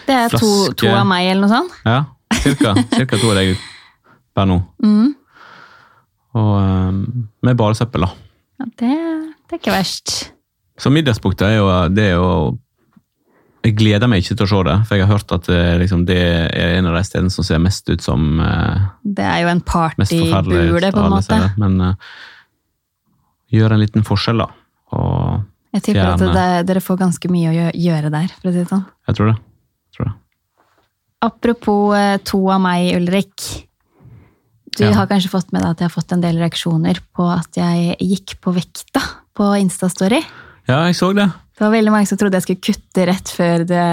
Det 0.07 0.15
er 0.15 0.33
to, 0.33 0.51
to 0.79 0.89
av 0.93 1.05
meg, 1.09 1.27
eller 1.31 1.45
noe 1.45 1.51
sånt. 1.51 1.75
Ja, 1.85 1.99
cirka, 2.39 2.73
cirka 2.95 3.19
to 3.19 3.33
av 3.33 3.41
deg 3.41 3.53
per 4.37 4.47
nå. 4.49 4.61
Mm. 4.85 5.11
Og 6.39 6.55
eh, 6.61 7.03
med 7.45 7.59
bare 7.59 7.77
søppel, 7.77 8.07
da. 8.07 8.13
Ja, 8.59 8.71
det, 8.81 8.95
det 9.49 9.57
er 9.57 9.61
ikke 9.61 9.75
verst. 9.75 10.17
Så 10.79 10.91
middagspunktet 10.93 11.49
er 11.49 11.57
jo, 11.59 11.67
det 11.91 12.11
er 12.13 12.17
jo 12.17 12.57
Jeg 13.63 13.75
gleder 13.75 14.07
meg 14.07 14.23
ikke 14.23 14.37
til 14.39 14.45
å 14.45 14.49
se 14.49 14.59
det, 14.69 14.75
for 14.87 14.95
jeg 14.95 15.03
har 15.05 15.11
hørt 15.17 15.31
at 15.35 15.47
det, 15.51 15.59
liksom, 15.81 16.05
det 16.07 16.15
er 16.55 16.77
en 16.77 16.85
av 16.87 16.93
de 16.95 17.01
stedene 17.03 17.33
som 17.33 17.43
ser 17.43 17.59
mest 17.59 17.89
ut 17.91 18.01
som 18.01 18.39
eh, 18.39 18.85
Det 19.03 19.25
er 19.27 19.41
jo 19.43 19.49
en 19.51 19.59
partybule, 19.61 20.91
på 20.95 21.01
en 21.03 21.11
måte. 21.11 21.25
steder. 21.27 21.51
Men 21.59 21.75
eh, 21.81 21.95
gjør 23.57 23.75
en 23.75 23.83
liten 23.83 24.05
forskjell, 24.07 24.39
da. 24.45 24.47
Og 24.95 25.43
Jeg 25.75 25.83
tipper 25.89 26.13
at 26.13 26.23
det, 26.23 26.47
dere 26.71 26.81
får 26.81 27.01
ganske 27.03 27.29
mye 27.33 27.51
å 27.51 27.69
gjøre 27.75 28.09
der, 28.15 28.31
for 28.39 28.49
å 28.49 28.53
si 28.55 28.61
det 28.63 28.69
sånn. 28.71 28.85
jeg 29.09 29.19
tror 29.19 29.31
det. 29.33 29.35
Jeg 29.89 29.97
tror 29.97 30.07
det. 30.09 30.15
Apropos 31.27 31.95
eh, 31.99 32.17
to 32.23 32.39
av 32.55 32.61
meg, 32.63 32.93
Ulrik. 32.95 33.65
Du 34.77 34.85
Ja. 34.85 34.93
har 34.95 35.07
kanskje 35.11 35.29
fått 35.33 35.51
med 35.51 35.61
deg 35.65 35.71
at 35.73 35.79
jeg 35.83 35.89
har 35.89 35.95
fått 36.01 36.13
en 36.15 36.21
del 36.23 36.37
reaksjoner 36.39 37.01
på 37.11 37.25
at 37.27 37.57
jeg 37.59 37.97
gikk 37.99 38.37
på 38.39 38.53
vekta 38.55 39.01
på 39.35 39.51
Instastory. 39.59 40.21
Ja, 40.69 40.85
jeg 40.87 40.95
så 40.95 41.11
det. 41.17 41.27
Det 41.59 41.65
var 41.65 41.73
veldig 41.75 41.91
mange 41.91 42.07
som 42.07 42.15
trodde 42.15 42.39
jeg 42.39 42.45
skulle 42.45 42.65
kutte 42.69 43.05
rett 43.09 43.31
før 43.35 43.65
det 43.67 43.87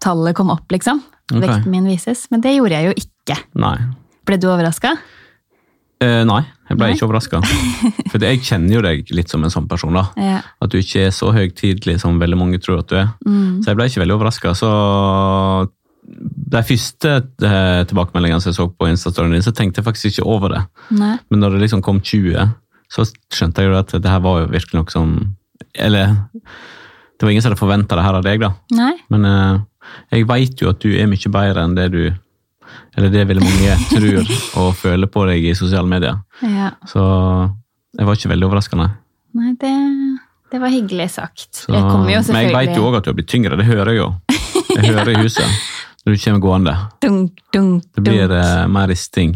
tallet 0.00 0.36
kom 0.38 0.52
opp, 0.54 0.68
liksom. 0.70 1.00
Okay. 1.26 1.42
Vekten 1.42 1.72
min 1.72 1.88
vises. 1.90 2.28
Men 2.30 2.44
det 2.44 2.52
gjorde 2.54 2.78
jeg 2.78 2.86
jo 2.86 2.92
ikke. 3.02 3.36
Nei. 3.58 3.74
Ble 4.30 4.38
du 4.38 4.46
overraska? 4.46 4.92
Eh, 6.00 6.22
nei, 6.24 6.38
jeg 6.70 6.78
ble 6.78 6.86
Nei? 6.86 6.94
ikke 6.94 7.08
overraska. 7.08 7.42
For 8.12 8.22
jeg 8.22 8.44
kjenner 8.46 8.78
jo 8.78 8.84
deg 8.86 9.10
litt 9.12 9.32
som 9.32 9.42
en 9.42 9.52
sånn 9.52 9.66
person. 9.68 9.98
da. 9.98 10.06
Ja. 10.22 10.38
At 10.62 10.70
du 10.70 10.78
ikke 10.78 11.08
er 11.08 11.12
så 11.12 11.32
høytidelig 11.34 11.98
som 12.04 12.22
veldig 12.22 12.38
mange 12.38 12.62
tror 12.62 12.84
at 12.84 12.94
du 12.94 12.96
er. 13.02 13.10
Mm. 13.26 13.58
Så 13.60 13.72
jeg 13.72 13.80
ble 13.80 13.90
ikke 13.90 14.04
veldig 14.04 14.16
overraska. 14.16 14.54
Så 14.56 14.70
de 16.54 16.64
første 16.70 17.12
eh, 17.18 17.82
tilbakemeldingene 17.90 18.40
som 18.40 18.52
jeg 18.54 18.58
så 18.62 18.70
på 18.70 18.88
Insta-storyen 18.88 19.34
din, 19.34 19.44
så 19.44 19.52
tenkte 19.56 19.82
jeg 19.82 19.90
faktisk 19.90 20.14
ikke 20.14 20.30
over 20.30 20.54
det. 20.54 20.64
Nei. 20.94 21.16
Men 21.28 21.42
når 21.42 21.58
det 21.58 21.66
liksom 21.66 21.82
kom 21.84 22.00
20, 22.00 22.54
så 22.90 23.10
skjønte 23.34 23.62
jeg 23.66 23.74
jo 23.74 23.80
at 23.82 23.98
det 23.98 24.14
her 24.14 24.22
var 24.24 24.44
jo 24.44 24.52
virkelig 24.54 24.78
noe 24.78 24.94
som 24.94 25.18
Eller 25.74 26.16
det 27.20 27.26
var 27.26 27.30
ingen 27.34 27.44
som 27.44 27.52
hadde 27.52 27.60
forventa 27.60 27.98
det 27.98 28.04
her 28.06 28.16
av 28.16 28.24
deg, 28.24 28.40
da. 28.40 28.48
Nei. 28.72 28.94
Men 29.12 29.26
eh, 29.28 29.58
jeg 30.16 30.26
veit 30.30 30.62
jo 30.64 30.70
at 30.72 30.80
du 30.80 30.88
er 30.96 31.08
mye 31.10 31.32
bedre 31.34 31.64
enn 31.66 31.74
det 31.76 31.90
du 31.92 32.00
Eller 32.96 33.10
det 33.12 33.26
veldig 33.28 33.44
mange 33.44 33.74
tror 33.92 34.32
og 34.62 34.70
føler 34.78 35.10
på 35.10 35.26
deg 35.28 35.44
i 35.50 35.54
sosiale 35.58 35.86
medier. 35.90 36.16
Ja. 36.40 36.70
Så 36.88 37.02
jeg 37.98 38.06
var 38.08 38.16
ikke 38.16 38.30
veldig 38.32 38.46
overraskende. 38.48 38.86
Nei, 39.36 39.52
det, 39.60 39.72
det 40.54 40.60
var 40.62 40.72
hyggelig 40.72 41.10
sagt. 41.18 41.48
Så, 41.64 41.68
jeg 41.74 41.82
kommer 41.84 42.08
jo 42.14 42.22
men 42.32 42.46
jeg 42.46 42.54
veit 42.54 42.72
jo 42.72 42.80
selvfølgelig 42.80 42.88
òg 42.88 42.96
at 42.98 43.04
du 43.04 43.10
har 43.12 43.18
blitt 43.20 43.30
tyngre, 43.30 43.58
det 43.60 43.66
hører 43.68 43.92
jeg 43.92 44.00
jo. 44.00 44.08
Jeg 44.70 44.94
hører 44.94 45.12
i 45.12 45.20
huset 45.20 45.60
når 46.06 46.14
du 46.16 46.22
kommer 46.24 46.42
gående. 46.46 46.74
dunk, 47.04 47.40
dunk, 47.52 47.84
Det 47.94 48.02
blir 48.06 48.26
dunk. 48.30 48.38
eh, 48.40 48.66
mer 48.78 48.88
risting. 48.90 49.34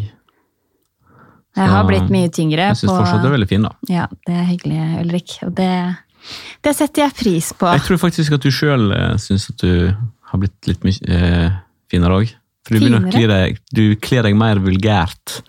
Jeg 1.55 1.71
har 1.71 1.85
blitt 1.87 2.09
mye 2.11 2.31
tyngre. 2.35 2.71
Jeg 2.73 2.81
syns 2.81 2.91
fortsatt 2.97 3.23
du 3.23 3.29
er 3.29 3.35
veldig 3.37 3.47
fin, 3.51 3.63
da. 3.67 3.71
Ja, 3.91 4.07
det 4.27 4.35
er 4.35 4.47
hyggelig, 4.49 4.79
Ulrik. 5.05 5.35
Og 5.47 5.53
det, 5.55 5.71
det 6.65 6.73
setter 6.77 7.05
jeg 7.07 7.15
pris 7.19 7.51
på. 7.59 7.69
Jeg 7.75 7.85
tror 7.87 8.01
faktisk 8.01 8.33
at 8.39 8.45
du 8.47 8.51
sjøl 8.55 8.89
syns 9.21 9.49
at 9.53 9.61
du 9.61 9.91
har 10.31 10.41
blitt 10.41 10.69
litt 10.71 10.85
mye 10.87 11.19
eh, 11.19 11.51
finere 11.93 12.21
òg. 12.23 12.33
For 12.65 12.75
du 12.75 12.81
begynner 12.81 13.05
å 13.05 13.13
kle 13.13 13.27
deg, 13.29 13.59
du 13.77 13.83
kler 14.01 14.25
deg 14.25 14.37
mer 14.41 14.57
vulgært 14.65 15.41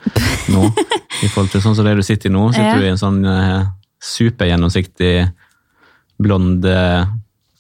nå. 0.52 0.66
I 1.24 1.30
forhold 1.32 1.54
til 1.54 1.62
sånn 1.64 1.78
som 1.78 1.86
det 1.88 1.94
du 1.96 2.04
sitter 2.04 2.28
i 2.28 2.34
nå. 2.36 2.50
Sitter 2.52 2.74
Ja. 2.74 2.80
du 2.82 2.84
i 2.84 2.92
en 2.92 3.00
sånn 3.00 3.22
eh, 3.24 3.70
supergjennomsiktig 4.04 5.14
blond 6.20 6.66
eh, 6.68 7.06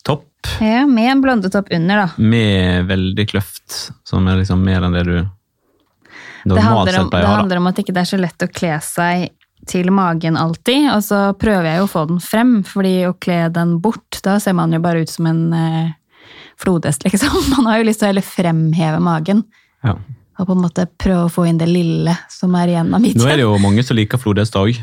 topp 0.05 0.27
Ja, 0.61 0.83
med 0.87 1.07
en 1.13 1.21
blondetopp 1.23 1.71
under, 1.73 2.03
da. 2.03 2.09
med 2.21 2.85
veldig 2.91 3.25
kløft, 3.31 3.79
som 4.07 4.27
er 4.27 4.41
liksom 4.43 4.61
mer 4.63 4.83
enn 4.85 4.93
det 4.95 5.05
du 5.07 5.15
Det 5.15 6.51
normalt 6.51 6.91
sett 6.91 6.99
det 6.99 7.09
pleier 7.15 7.25
å 7.25 7.31
ha. 7.31 7.33
da. 7.33 7.39
handler 7.41 7.63
om 7.63 7.71
at 7.71 7.79
ikke 7.81 7.95
det 7.95 8.03
er 8.03 8.11
så 8.11 8.19
lett 8.21 8.45
å 8.45 8.51
kle 8.51 8.75
seg 8.85 9.25
til 9.67 9.89
magen 9.91 10.37
alltid, 10.37 10.87
og 10.93 11.03
så 11.03 11.19
prøver 11.41 11.65
jeg 11.71 11.77
jo 11.81 11.85
å 11.87 11.91
få 11.91 12.03
den 12.09 12.19
frem, 12.23 12.55
fordi 12.67 12.95
å 13.09 13.13
kle 13.19 13.49
den 13.53 13.77
bort, 13.83 14.19
da 14.25 14.37
ser 14.39 14.53
man 14.57 14.71
jo 14.75 14.79
bare 14.83 15.01
ut 15.05 15.09
som 15.11 15.25
en 15.29 15.41
eh, 15.53 15.91
flodhest, 16.61 17.03
liksom. 17.03 17.33
Man 17.55 17.65
har 17.71 17.79
jo 17.81 17.87
lyst 17.89 17.99
til 18.03 18.07
å 18.09 18.11
heller 18.13 18.25
fremheve 18.25 18.99
magen, 19.03 19.43
Ja. 19.85 19.95
og 20.39 20.47
på 20.49 20.55
en 20.55 20.61
måte 20.65 20.87
prøve 20.99 21.27
å 21.27 21.31
få 21.31 21.45
inn 21.49 21.57
det 21.61 21.67
lille 21.69 22.13
som 22.31 22.55
er 22.55 22.67
igjen 22.73 22.93
av 22.93 23.01
midten. 23.01 23.21
Nå 23.21 23.29
er 23.31 23.37
det 23.41 23.45
jo 23.47 23.57
mange 23.67 23.83
som 23.85 23.97
liker 23.97 24.17
flodhest 24.21 24.55
òg. 24.59 24.77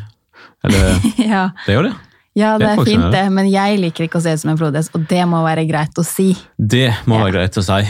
Eller 0.64 0.92
ja. 1.32 1.48
det 1.66 1.72
er 1.74 1.78
jo 1.80 1.86
det. 1.88 1.94
ja, 2.38 2.52
det 2.58 2.66
Det 2.66 2.70
er 2.76 2.84
fint 2.86 3.08
det. 3.12 3.24
men 3.34 3.48
jeg 3.50 3.80
liker 3.82 4.06
ikke 4.06 4.20
å 4.20 4.22
se 4.24 4.32
ut 4.36 4.40
som 4.44 4.52
en 4.54 4.60
flodhest, 4.60 4.92
og 4.94 5.06
det 5.10 5.24
må 5.28 5.40
være 5.46 5.64
greit 5.68 5.98
å 5.98 6.04
si. 6.06 6.32
Det 6.58 6.88
må 7.06 7.18
Ja. 7.18 7.24
være 7.26 7.34
greit 7.40 7.58
å 7.58 7.64
si. 7.66 7.80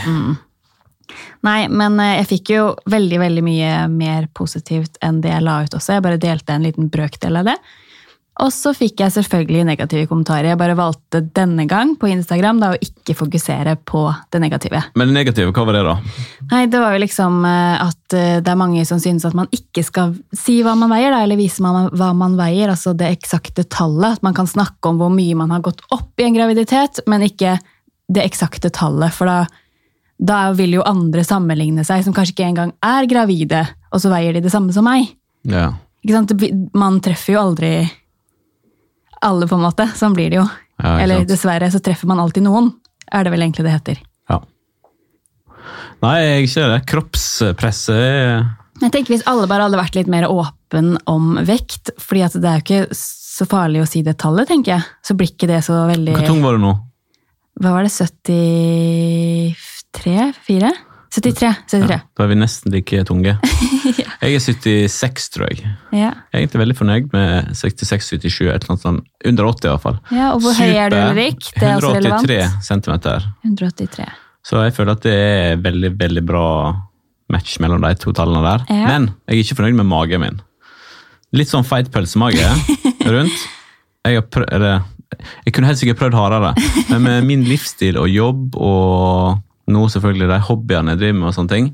Nei, 1.47 1.66
men 1.69 2.00
eh, 2.02 2.16
jeg 2.21 2.31
fikk 2.37 2.54
jo 2.57 2.64
veldig, 2.90 3.21
veldig 3.23 3.47
mye 3.47 3.71
mer 3.92 4.28
positivt 4.35 4.99
enn 5.02 5.23
det 5.25 5.33
jeg 5.33 5.47
la 5.47 5.62
ut 5.64 5.78
også. 5.78 5.97
Jeg 5.97 6.07
bare 6.07 6.21
delte 6.23 6.57
en 6.57 6.66
liten 6.66 6.90
brøkdel 6.92 7.40
av 7.42 7.50
det. 7.52 7.57
Og 8.40 8.49
så 8.49 8.73
fikk 8.73 9.02
jeg 9.02 9.12
selvfølgelig 9.12 9.66
negative 9.69 10.09
kommentarer. 10.09 10.49
Jeg 10.49 10.61
bare 10.61 10.76
valgte 10.78 11.21
denne 11.37 11.66
gang 11.69 11.92
på 12.00 12.09
Instagram 12.09 12.62
da, 12.62 12.71
å 12.73 12.81
ikke 12.81 13.14
fokusere 13.19 13.75
på 13.88 14.07
det 14.33 14.40
negative. 14.40 14.81
Men 14.97 15.11
det 15.11 15.16
negative, 15.19 15.52
hva 15.52 15.66
var 15.69 15.76
det, 15.76 15.83
da? 15.85 16.14
Nei, 16.54 16.62
det 16.73 16.81
var 16.81 16.97
jo 16.97 17.02
liksom 17.02 17.42
eh, 17.45 17.85
at 17.85 18.16
eh, 18.16 18.38
det 18.40 18.54
er 18.54 18.59
mange 18.59 18.87
som 18.88 19.02
synes 19.02 19.26
at 19.28 19.37
man 19.37 19.50
ikke 19.52 19.85
skal 19.85 20.16
si 20.33 20.62
hva 20.64 20.73
man 20.81 20.95
veier, 20.95 21.12
da, 21.12 21.21
eller 21.26 21.40
vise 21.40 21.64
man, 21.64 21.90
hva 21.92 22.12
man 22.16 22.38
veier, 22.40 22.73
altså 22.73 22.97
det 22.97 23.12
eksakte 23.19 23.66
tallet. 23.69 24.16
At 24.16 24.25
man 24.25 24.37
kan 24.38 24.49
snakke 24.49 24.88
om 24.88 25.02
hvor 25.02 25.12
mye 25.12 25.37
man 25.37 25.52
har 25.52 25.64
gått 25.69 25.85
opp 25.92 26.16
i 26.16 26.31
en 26.31 26.38
graviditet, 26.38 27.04
men 27.07 27.28
ikke 27.28 27.59
det 28.12 28.25
eksakte 28.25 28.73
tallet, 28.73 29.12
for 29.12 29.28
da, 29.28 29.42
da 30.23 30.52
vil 30.55 30.76
jo 30.76 30.85
andre 30.87 31.25
sammenligne 31.26 31.83
seg, 31.87 32.05
som 32.07 32.14
kanskje 32.14 32.37
ikke 32.37 32.50
engang 32.52 32.73
er 32.85 33.09
gravide, 33.11 33.64
og 33.91 34.02
så 34.02 34.12
veier 34.12 34.37
de 34.37 34.43
det 34.45 34.52
samme 34.55 34.75
som 34.75 34.87
meg. 34.87 35.09
Ja. 35.49 35.73
Ikke 36.02 36.14
sant? 36.14 36.35
Man 36.79 37.00
treffer 37.02 37.35
jo 37.35 37.43
aldri 37.43 37.73
alle, 39.23 39.49
på 39.50 39.59
en 39.59 39.64
måte. 39.67 39.88
Sånn 39.99 40.14
blir 40.14 40.31
det 40.31 40.38
jo. 40.41 40.47
Ja, 40.83 40.97
eller 41.02 41.26
dessverre 41.26 41.69
så 41.71 41.79
treffer 41.83 42.11
man 42.11 42.23
alltid 42.23 42.43
noen, 42.47 42.73
er 43.12 43.26
det 43.26 43.33
vel 43.35 43.45
egentlig 43.45 43.67
det 43.67 43.76
heter. 43.76 44.02
ja. 44.31 44.41
Nei, 46.02 46.17
jeg 46.25 46.49
ser 46.50 46.67
det. 46.73 46.81
Kroppspresset 46.91 48.81
Jeg 48.83 48.91
tenker 48.91 49.12
Hvis 49.12 49.23
alle 49.31 49.47
bare 49.47 49.69
hadde 49.69 49.79
vært 49.79 49.95
litt 49.95 50.09
mer 50.11 50.26
åpen 50.26 50.97
om 51.07 51.37
vekt, 51.47 51.93
fordi 52.02 52.25
at 52.26 52.35
det 52.35 52.49
er 52.50 52.59
jo 52.59 52.64
ikke 52.64 52.97
så 52.99 53.47
farlig 53.47 53.85
å 53.85 53.87
si 53.87 54.02
det 54.02 54.17
tallet, 54.19 54.50
tenker 54.50 54.75
jeg, 54.75 54.88
så 55.07 55.14
blir 55.14 55.31
ikke 55.31 55.50
det 55.50 55.61
så 55.62 55.85
veldig 55.87 56.17
Hvor 56.17 56.26
tung 56.26 56.43
var 56.43 56.59
du 56.59 56.64
nå? 56.64 56.73
Hva 57.62 57.76
var 57.76 57.87
det, 57.87 57.93
73? 59.99 60.32
4? 60.46 60.72
73. 61.12 61.49
73. 61.68 61.99
Da 62.16 62.25
er 62.25 62.30
vi 62.30 62.37
nesten 62.40 62.72
like 62.72 63.02
tunge. 63.08 63.34
Jeg 64.22 64.37
er 64.38 64.40
76, 64.40 65.25
tror 65.34 65.49
jeg. 65.50 65.64
Ja. 65.92 66.12
Jeg 66.30 66.37
er 66.37 66.38
egentlig 66.44 66.61
veldig 66.62 66.76
fornøyd 66.78 67.08
med 67.12 67.49
66-77, 67.58 68.20
et 68.46 68.52
eller 68.54 68.70
annet 68.70 68.84
sånt. 68.84 69.08
under 69.26 69.49
80 69.50 69.66
i 69.66 69.70
hvert 69.72 69.82
fall. 69.82 69.99
ja. 70.14 70.28
Og 70.37 70.44
hvor 70.44 70.54
høy 70.56 70.70
er 70.78 70.92
du, 70.92 70.96
Super. 70.96 71.11
Ulrik? 71.16 71.49
Det 71.58 71.66
er 71.66 71.75
også 71.75 71.90
183 71.90 72.30
relevant. 72.30 72.64
centimeter. 72.68 73.26
183. 73.50 74.06
Så 74.46 74.62
jeg 74.62 74.75
føler 74.78 74.94
at 74.96 75.02
det 75.08 75.16
er 75.18 75.61
veldig, 75.66 75.90
veldig 76.00 76.22
bra 76.30 76.46
match 77.34 77.58
mellom 77.64 77.82
de 77.84 77.92
to 77.99 78.14
tallene 78.16 78.42
der. 78.46 78.64
Ja. 78.70 78.87
Men 78.94 79.11
jeg 79.26 79.34
er 79.37 79.42
ikke 79.42 79.58
fornøyd 79.58 79.78
med 79.82 79.90
magen 79.90 80.22
min. 80.25 80.40
Litt 81.34 81.50
sånn 81.50 81.66
feit 81.66 81.90
pølsemage 81.94 82.46
rundt. 83.14 83.44
Jeg, 84.06 84.18
har 84.20 84.26
prøv, 84.30 84.46
eller, 84.54 84.87
jeg 85.46 85.54
kunne 85.58 85.68
helst 85.72 85.82
ikke 85.87 85.99
prøvd 86.04 86.16
hardere, 86.18 86.54
men 86.94 87.04
med 87.11 87.26
min 87.28 87.44
livsstil 87.50 87.99
og 88.00 88.08
jobb 88.11 88.54
og 88.58 89.42
nå 89.73 89.85
selvfølgelig 89.93 90.29
de 90.31 90.41
hobbyene 90.49 90.95
jeg 90.95 91.02
driver 91.02 91.19
med, 91.21 91.29
og 91.31 91.37
sånne 91.37 91.55
ting, 91.55 91.71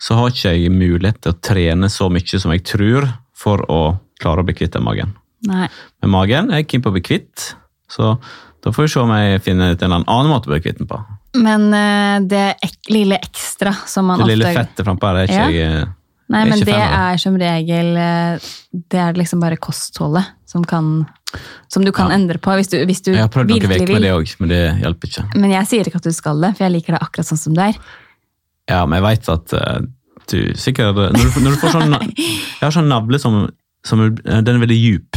så 0.00 0.16
har 0.18 0.32
ikke 0.32 0.54
jeg 0.56 0.74
mulighet 0.74 1.20
til 1.24 1.34
å 1.34 1.40
trene 1.50 1.90
så 1.92 2.08
mye 2.12 2.40
som 2.42 2.54
jeg 2.54 2.64
tror 2.68 3.08
for 3.36 3.64
å 3.72 3.80
klare 4.20 4.42
å 4.42 4.46
bli 4.48 4.56
kvitt 4.58 4.76
den 4.76 4.84
magen. 4.86 5.14
Nei. 5.48 5.66
Men 6.02 6.12
magen 6.12 6.50
er 6.52 6.62
jeg 6.62 6.70
keen 6.74 6.84
på 6.84 6.92
å 6.92 6.96
bli 6.96 7.04
kvitt, 7.04 7.54
så 7.90 8.14
da 8.60 8.72
får 8.76 8.84
vi 8.86 8.92
se 8.92 9.00
om 9.00 9.12
jeg 9.16 9.40
finner 9.44 9.72
ut 9.72 9.82
en 9.82 9.88
eller 9.88 10.04
annen 10.04 10.32
måte 10.32 10.50
å 10.50 10.52
bli 10.52 10.60
kvitt 10.64 10.80
den 10.82 10.88
på. 10.90 10.98
Men 11.40 11.68
eh, 11.76 12.18
det 12.28 12.44
ek 12.66 12.90
lille 12.90 13.16
ekstra 13.22 13.72
som 13.88 14.08
man 14.10 14.20
Det 14.20 14.32
lille 14.32 14.50
ofte 14.50 14.64
fettet 14.64 14.86
frampå 14.88 15.12
er 15.12 15.28
ikke 15.28 15.38
Ja. 15.38 15.48
jeg 15.54 15.80
eh, 15.82 15.88
Nei, 16.30 16.44
men 16.46 16.60
det 16.62 16.66
det. 16.70 16.74
er 16.78 17.16
som 17.18 17.34
regel 17.40 17.96
eh, 17.98 18.50
Det 18.70 18.98
er 19.02 19.16
liksom 19.18 19.40
bare 19.42 19.56
kostholdet 19.58 20.28
som 20.46 20.62
kan 20.64 21.06
Som 21.72 21.84
du 21.86 21.90
kan 21.92 22.10
Ja. 22.10 22.16
endre 22.16 22.38
på 22.42 22.54
hvis 22.58 22.70
du, 22.70 22.76
hvis 22.86 23.02
du 23.02 23.12
Jeg 23.12 23.22
har 23.24 23.28
prøvd 23.34 23.50
virkelig 23.54 23.80
vil. 23.86 23.92
med 23.96 24.02
det 24.06 24.12
også, 24.14 24.36
men 24.40 24.48
det 24.52 24.60
hjelper 24.82 25.08
ikke. 25.10 25.24
Men 25.38 25.50
jeg 25.56 25.66
sier 25.70 25.86
ikke 25.90 26.00
at 26.02 26.06
du 26.08 26.12
skal 26.14 26.40
det, 26.40 26.52
for 26.56 26.64
jeg 26.66 26.72
liker 26.76 26.96
det 26.96 27.02
akkurat 27.02 27.26
sånn 27.30 27.38
som 27.38 27.54
du 27.54 27.60
er. 27.62 27.74
Ja, 28.70 28.84
men 28.86 28.98
jeg 29.00 29.06
veit 29.08 29.28
at 29.34 29.52
eh, 29.58 29.80
du 30.30 30.38
sikkert 30.54 30.94
Når 30.94 31.18
du, 31.18 31.40
når 31.42 31.50
du 31.56 31.60
får 31.62 31.74
sånn 31.74 31.94
Jeg 32.60 32.62
har 32.62 32.70
sånn 32.74 32.88
navle 32.90 33.18
som, 33.18 33.40
som 33.84 34.00
er- 34.06 34.42
Den 34.42 34.54
er 34.56 34.62
veldig 34.66 34.78
djup. 34.80 35.16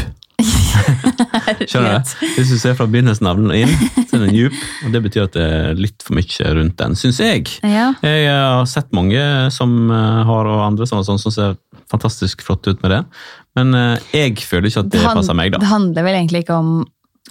Skjønner 1.69 1.99
du? 2.01 2.13
Hvis 2.37 2.51
du 2.53 2.57
ser 2.61 2.75
fra 2.77 2.87
begynnelsen 2.89 3.27
av 3.29 3.39
den 3.39 3.51
inn, 3.63 3.73
så 4.09 4.17
er 4.17 4.23
den 4.25 4.35
djup. 4.35 4.55
Og 4.85 4.95
det 4.95 5.01
betyr 5.07 5.27
at 5.27 5.35
det 5.37 5.45
er 5.59 5.79
litt 5.79 6.05
for 6.05 6.17
mye 6.17 6.53
rundt 6.57 6.77
den, 6.79 6.97
syns 6.99 7.19
jeg. 7.23 7.45
Ja. 7.65 7.91
Jeg 8.05 8.27
har 8.31 8.65
sett 8.69 8.89
mange 8.95 9.21
som 9.53 9.75
eh, 9.91 10.23
har, 10.29 10.49
og 10.49 10.63
andre 10.65 10.87
som 10.89 11.03
sånn, 11.05 11.21
som 11.21 11.33
ser 11.35 11.55
fantastisk 11.91 12.41
flott 12.45 12.67
ut 12.69 12.81
med 12.85 12.95
det. 12.95 13.01
Men 13.59 13.73
eh, 13.77 14.09
jeg 14.15 14.41
føler 14.47 14.69
ikke 14.71 14.85
at 14.85 14.91
det 14.95 15.03
han- 15.05 15.19
passer 15.21 15.37
meg, 15.37 15.53
det 15.57 15.69
handler 15.71 16.07
vel 16.09 16.19
egentlig 16.21 16.45
ikke 16.47 16.59
om 16.59 16.75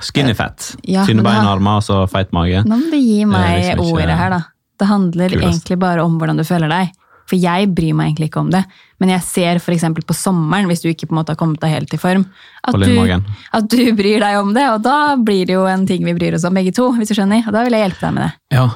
Skinny 0.00 0.32
fat. 0.32 0.70
Ja, 0.88 1.02
Tynne 1.04 1.20
bein, 1.20 1.44
armer 1.44 1.82
og 1.92 2.06
feit 2.08 2.30
mage. 2.32 2.62
Nå 2.64 2.78
må 2.80 2.88
du 2.90 2.96
gi 2.96 3.26
meg 3.28 3.58
liksom 3.60 3.90
ordet 3.92 4.16
her, 4.16 4.30
da. 4.32 4.38
Det 4.80 4.88
handler 4.88 5.28
kulest. 5.34 5.44
egentlig 5.50 5.76
bare 5.82 6.02
om 6.02 6.14
hvordan 6.18 6.40
du 6.40 6.44
føler 6.48 6.70
deg. 6.72 6.94
For 7.32 7.40
jeg 7.40 7.70
bryr 7.72 7.94
meg 7.96 8.10
egentlig 8.12 8.28
ikke 8.28 8.42
om 8.42 8.50
det. 8.52 8.60
Men 9.00 9.14
jeg 9.14 9.24
ser 9.24 9.56
f.eks. 9.62 9.86
på 10.04 10.14
sommeren, 10.18 10.68
hvis 10.68 10.84
du 10.84 10.90
ikke 10.92 11.08
på 11.08 11.14
en 11.16 11.22
måte 11.22 11.32
har 11.32 11.40
kommet 11.40 11.62
deg 11.64 11.72
helt 11.72 11.94
i 11.96 12.00
form, 12.02 12.26
at 12.68 12.76
du, 12.76 12.92
at 13.56 13.68
du 13.72 13.82
bryr 14.02 14.20
deg 14.20 14.36
om 14.42 14.52
det. 14.52 14.66
Og 14.76 14.82
da 14.84 14.96
blir 15.16 15.48
det 15.48 15.56
jo 15.56 15.64
en 15.70 15.86
ting 15.88 16.04
vi 16.04 16.12
bryr 16.18 16.36
oss 16.36 16.44
om 16.44 16.52
begge 16.60 16.74
to, 16.76 16.90
hvis 16.98 17.08
du 17.08 17.16
skjønner. 17.16 17.46
Og 17.48 17.56
da 17.56 17.64
vil 17.64 17.72
jeg 17.78 17.86
hjelpe 17.88 18.04
deg 18.04 18.18
med 18.18 18.26
det. 18.28 18.32
Ja, 18.58 18.68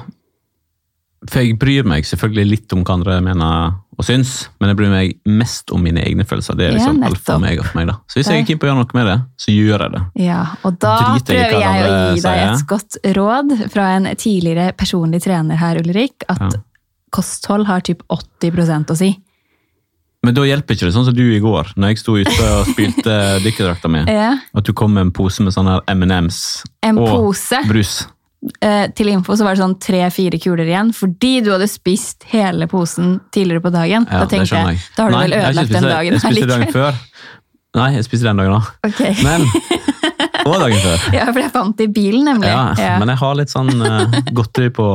for 1.27 1.41
jeg 1.41 1.57
bryr 1.59 1.85
meg 1.87 2.05
selvfølgelig 2.05 2.45
litt 2.51 2.73
om 2.75 2.83
hva 2.85 2.93
andre 2.99 3.15
mener 3.25 3.71
og 3.97 4.05
syns, 4.05 4.33
men 4.61 4.69
jeg 4.69 4.77
bryr 4.77 4.91
meg 4.93 5.15
mest 5.25 5.71
om 5.73 5.81
mine 5.81 6.03
egne 6.05 6.25
følelser. 6.29 6.53
Det 6.57 6.67
er 6.67 6.75
Ja, 6.77 6.91
alt 7.07 7.17
for 7.25 7.41
meg 7.41 7.57
og 7.57 7.65
for 7.65 7.79
meg. 7.79 7.87
da. 7.89 7.95
Så 8.05 8.19
hvis 8.19 8.29
jeg 8.29 8.43
er 8.43 8.45
keen 8.45 8.59
på 8.61 8.67
å 8.67 8.69
gjøre 8.69 8.83
noe 8.83 8.93
med 8.99 9.07
det, 9.09 9.15
så 9.41 9.55
gjør 9.55 9.83
jeg 9.87 9.93
det. 9.95 10.01
Ja, 10.27 10.43
og 10.61 10.77
da 10.83 10.93
jeg 11.15 11.25
prøver 11.25 11.55
jeg 11.63 11.87
å 11.87 11.95
gi 12.13 12.21
deg 12.21 12.43
et 12.45 12.65
godt 12.69 12.97
råd 13.17 13.55
fra 13.73 13.87
en 13.97 14.09
tidligere 14.13 14.67
personlig 14.77 15.23
trener 15.25 15.57
her, 15.57 15.81
Ulrik, 15.81 16.27
at 16.29 16.41
Ja. 16.45 16.49
Kosthold 17.15 17.67
har 17.69 17.81
typ 17.87 18.01
80% 18.11 18.91
å 18.93 18.97
si. 18.99 19.13
Men 20.25 20.33
da 20.35 20.43
hjelper 20.43 20.75
ikke 20.75 20.87
det 20.89 20.93
sånn 20.95 21.05
som 21.07 21.15
du 21.15 21.23
i 21.35 21.39
går, 21.39 21.69
når 21.77 21.93
jeg 21.93 21.99
sto 22.01 22.15
ute 22.17 22.47
og 22.57 22.67
spilte 22.73 23.15
dykkerdrakta 23.45 23.87
mi, 23.93 24.01
Ja. 24.11 24.33
at 24.57 24.65
du 24.67 24.73
kom 24.75 24.93
med 24.97 25.05
en 25.07 25.11
pose 25.15 25.43
med 25.45 25.53
sånne 25.55 25.79
M&M's 25.93 26.39
og 26.89 27.03
pose. 27.05 27.59
brus. 27.69 27.93
Eh, 28.61 28.87
til 28.93 29.07
info 29.09 29.33
så 29.37 29.45
var 29.45 29.55
det 29.55 29.63
sånn 29.63 29.77
tre-fire 29.81 30.37
kuler 30.41 30.67
igjen, 30.67 30.91
fordi 30.93 31.39
du 31.45 31.51
hadde 31.53 31.67
spist 31.69 32.25
hele 32.33 32.67
posen 32.69 33.15
tidligere 33.33 33.63
på 33.65 33.71
dagen. 33.73 34.05
Ja, 34.09 34.19
da 34.25 34.27
tenkte 34.29 34.57
jeg, 34.59 34.75
jeg. 34.77 34.83
da 34.97 35.03
har 35.07 35.09
du 35.09 35.15
Nei, 35.17 35.23
vel 35.25 35.37
ødelagt 35.39 35.71
spist 35.71 35.77
den 35.79 35.89
dagen 35.93 36.13
Jeg 36.17 36.21
spiste 36.25 36.49
dagen 36.51 36.73
før. 36.75 36.99
Nei, 37.77 37.87
jeg 37.95 38.05
spiste 38.09 38.27
den 38.29 38.41
dagen 38.41 38.53
da. 38.57 38.61
Okay. 38.89 39.15
Men, 39.25 39.47
og 40.47 40.59
dagen 40.61 40.83
før. 40.83 41.07
Ja, 41.17 41.25
for 41.31 41.41
jeg 41.41 41.51
fant 41.55 41.77
det 41.79 41.87
i 41.89 41.93
bilen, 41.93 42.25
nemlig. 42.29 42.49
Ja, 42.51 42.67
Ja, 42.81 42.93
Men 43.01 43.13
jeg 43.13 43.21
har 43.21 43.35
litt 43.41 43.53
sånn 43.53 43.73
uh, 43.81 44.19
godteri 44.37 44.69
på, 44.73 44.87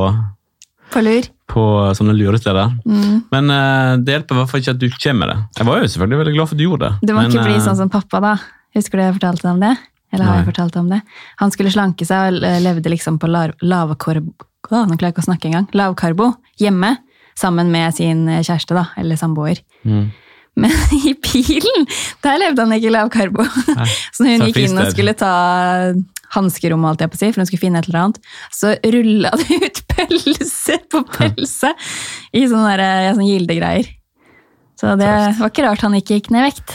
På 0.93 1.03
lur. 1.03 1.27
På 1.53 1.63
sånne 1.97 2.15
luresteder. 2.17 2.73
Mm. 2.83 3.15
Men 3.33 3.53
uh, 3.53 3.93
det 4.01 4.17
hjelper 4.17 4.35
i 4.35 4.39
hvert 4.41 4.51
fall 4.51 4.63
ikke 4.63 4.75
at 4.75 4.81
du 4.81 4.87
kommer 4.95 5.19
med 5.21 5.31
det. 5.31 5.37
Jeg 5.59 5.69
var 5.69 5.79
jo 5.79 5.91
selvfølgelig 5.93 6.21
veldig 6.21 6.35
glad 6.35 6.49
for 6.49 6.55
at 6.55 6.61
du 6.61 6.65
gjorde 6.65 6.89
det. 6.89 7.07
Du 7.07 7.13
må 7.13 7.19
men, 7.19 7.29
ikke 7.31 7.45
bli 7.47 7.57
eh, 7.57 7.65
sånn 7.67 7.79
som 7.79 7.91
pappa, 7.93 8.21
da. 8.23 8.33
Husker 8.77 8.99
du 8.99 9.05
jeg 9.05 9.17
fortalte 9.19 9.51
om 9.51 9.61
det? 9.61 9.75
Eller 10.13 10.29
har 10.29 10.41
jeg 10.41 10.49
fortalt 10.51 10.75
om 10.77 10.89
det? 10.91 10.99
Han 11.41 11.53
skulle 11.53 11.73
slanke 11.73 12.05
seg 12.05 12.39
og 12.39 12.47
eh, 12.49 12.59
levde 12.61 12.91
liksom 12.93 13.19
på 13.21 13.29
lavkarbo 13.29 14.33
Å, 14.63 14.85
Nå 14.87 14.95
klarer 14.95 15.09
jeg 15.09 15.15
ikke 15.15 15.25
å 15.25 15.29
snakke 15.29 15.49
engang. 15.49 15.65
Lavkarbo 15.75 16.29
hjemme. 16.61 16.95
Sammen 17.37 17.71
med 17.73 17.95
sin 17.97 18.27
kjæreste, 18.29 18.77
da. 18.77 18.87
Eller 19.01 19.19
samboer. 19.19 19.59
mm. 19.83 20.05
Men 20.59 20.73
i 21.09 21.13
bilen, 21.17 21.87
der 22.25 22.41
levde 22.41 22.65
han 22.65 22.75
ikke 22.77 22.93
lavkarbo. 22.93 23.45
karbo. 23.45 23.85
Så 24.13 24.25
når 24.25 24.35
hun 24.35 24.43
Så 24.43 24.49
gikk 24.51 24.61
inn 24.67 24.81
og 24.81 24.91
skulle 24.93 25.15
ta 25.17 25.33
hanskerommet, 26.33 26.89
alt 26.89 27.03
jeg 27.03 27.13
på 27.13 27.17
å 27.17 27.21
si, 27.21 27.31
for 27.31 27.43
hun 27.43 27.49
skulle 27.49 27.61
finne 27.61 27.81
et 27.81 27.89
eller 27.89 27.99
annet, 28.07 28.31
så 28.53 28.71
rulla 28.95 29.29
det 29.37 29.59
ut 29.61 29.81
pølse 29.93 30.79
på 30.89 31.03
pølse 31.13 31.73
i 32.33 32.41
sånne, 32.49 32.71
der, 32.73 32.83
ja, 33.05 33.13
sånne 33.13 33.29
gildegreier. 33.29 33.91
Så 34.79 34.95
det 34.99 35.09
var 35.37 35.51
ikke 35.51 35.67
rart 35.67 35.85
han 35.85 35.93
ikke 35.99 36.17
gikk 36.17 36.31
ned 36.33 36.41
i 36.41 36.47
vekt. 36.49 36.73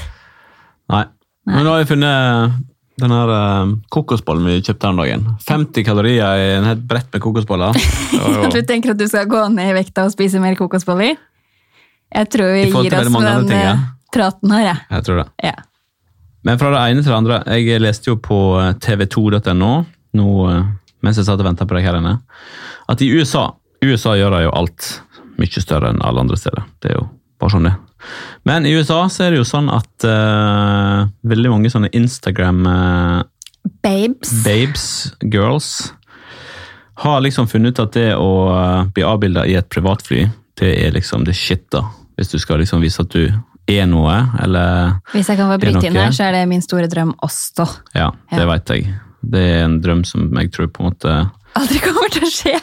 Nei. 0.95 1.05
Men 1.49 1.65
nå 1.67 1.75
har 1.75 1.83
jeg 1.83 1.91
funnet 1.91 2.55
den 2.99 3.13
her 3.15 3.31
uh, 3.31 3.73
kokosbollen 3.95 4.47
vi 4.49 4.61
kjøpte 4.63 4.91
om 4.91 5.01
dagen. 5.01 5.27
50 5.49 5.87
kalorier 5.87 6.43
i 6.43 6.49
en 6.57 6.67
helt 6.67 6.83
brett 6.89 7.11
med 7.15 7.23
kokosboller. 7.25 7.79
Du 8.53 8.61
tenker 8.67 8.95
at 8.95 9.01
du 9.01 9.07
skal 9.11 9.29
gå 9.31 9.43
ned 9.55 9.71
i 9.71 9.77
vekta 9.77 10.07
og 10.09 10.15
spise 10.15 10.41
mer 10.43 10.57
kokosboller? 10.59 11.19
Jeg 12.15 12.31
tror 12.33 12.53
vi 12.55 12.63
gir 12.69 12.99
oss 12.99 13.11
med 13.13 13.27
den 13.27 13.49
ting, 13.51 13.61
ja. 13.61 13.75
eh, 13.77 14.13
praten 14.15 14.55
her, 14.57 14.65
jeg. 14.71 14.85
Jeg 14.97 15.09
tror 15.09 15.23
det. 15.23 15.29
Ja. 15.45 15.57
Men 16.49 16.61
fra 16.61 16.73
det 16.73 16.85
ene 16.85 17.03
til 17.03 17.13
det 17.13 17.19
andre. 17.19 17.41
Jeg 17.59 17.83
leste 17.83 18.13
jo 18.13 18.17
på 18.23 18.39
tv2.no 18.81 19.73
nå 20.19 20.29
eh, 20.49 20.63
mens 21.05 21.17
jeg 21.21 21.27
satt 21.29 21.41
og 21.41 21.47
venta 21.47 21.67
på 21.69 21.77
deg 21.77 21.85
her 21.87 21.97
inne, 22.01 22.15
at 22.91 22.99
i 23.05 23.11
USA 23.13 23.45
USA 23.85 24.13
gjør 24.19 24.31
de 24.35 24.41
jo 24.47 24.57
alt 24.59 24.81
mye 25.39 25.61
større 25.63 25.89
enn 25.93 26.03
alle 26.03 26.21
andre 26.25 26.37
steder. 26.39 26.63
Det 26.83 26.89
er 26.91 26.97
jo 26.99 27.05
bare 27.39 27.53
sånn 27.55 27.69
det. 27.69 27.77
Men 28.49 28.61
i 28.67 28.73
USA 28.75 29.01
så 29.11 29.19
er 29.25 29.31
det 29.31 29.41
jo 29.41 29.45
sånn 29.47 29.69
at 29.71 30.05
uh, 30.07 31.07
veldig 31.27 31.51
mange 31.53 31.71
sånne 31.71 31.91
Instagram-babes, 31.95 34.31
Babes. 34.47 35.13
girls, 35.23 35.93
har 37.05 37.21
liksom 37.23 37.49
funnet 37.51 37.73
ut 37.77 37.85
at 37.85 37.93
det 37.95 38.11
å 38.19 38.31
eh, 38.51 38.85
bli 38.91 39.03
avbilda 39.07 39.47
i 39.47 39.55
et 39.55 39.69
privatfly, 39.71 40.27
det 40.59 40.71
er 40.83 40.91
liksom 40.97 41.23
det 41.29 41.35
shit, 41.39 41.71
da. 41.71 41.87
Hvis 42.19 42.33
du 42.35 42.39
skal 42.43 42.59
liksom 42.63 42.83
vise 42.83 43.05
at 43.05 43.15
du 43.15 43.29
er 43.69 43.87
noe, 43.87 44.15
eller 44.43 44.97
Hvis 45.13 45.29
jeg 45.31 45.39
kan 45.39 45.51
få 45.53 45.59
bryte 45.63 45.85
inn 45.87 45.99
her, 45.99 46.11
så 46.15 46.29
er 46.29 46.39
det 46.39 46.47
min 46.51 46.65
store 46.65 46.89
drøm 46.91 47.15
også. 47.25 47.67
Ja, 47.95 48.11
det 48.33 48.41
Ja. 48.43 48.47
vet 48.51 48.73
jeg. 48.75 48.95
Det 49.23 49.43
er 49.43 49.65
en 49.67 49.81
drøm 49.83 50.05
som 50.07 50.29
jeg 50.39 50.51
tror 50.55 50.69
på 50.71 50.83
en 50.83 50.91
måte 50.93 51.17
Aldri 51.59 51.81
kommer 51.83 52.11
til 52.13 52.23
å 52.23 52.31
skje! 52.31 52.55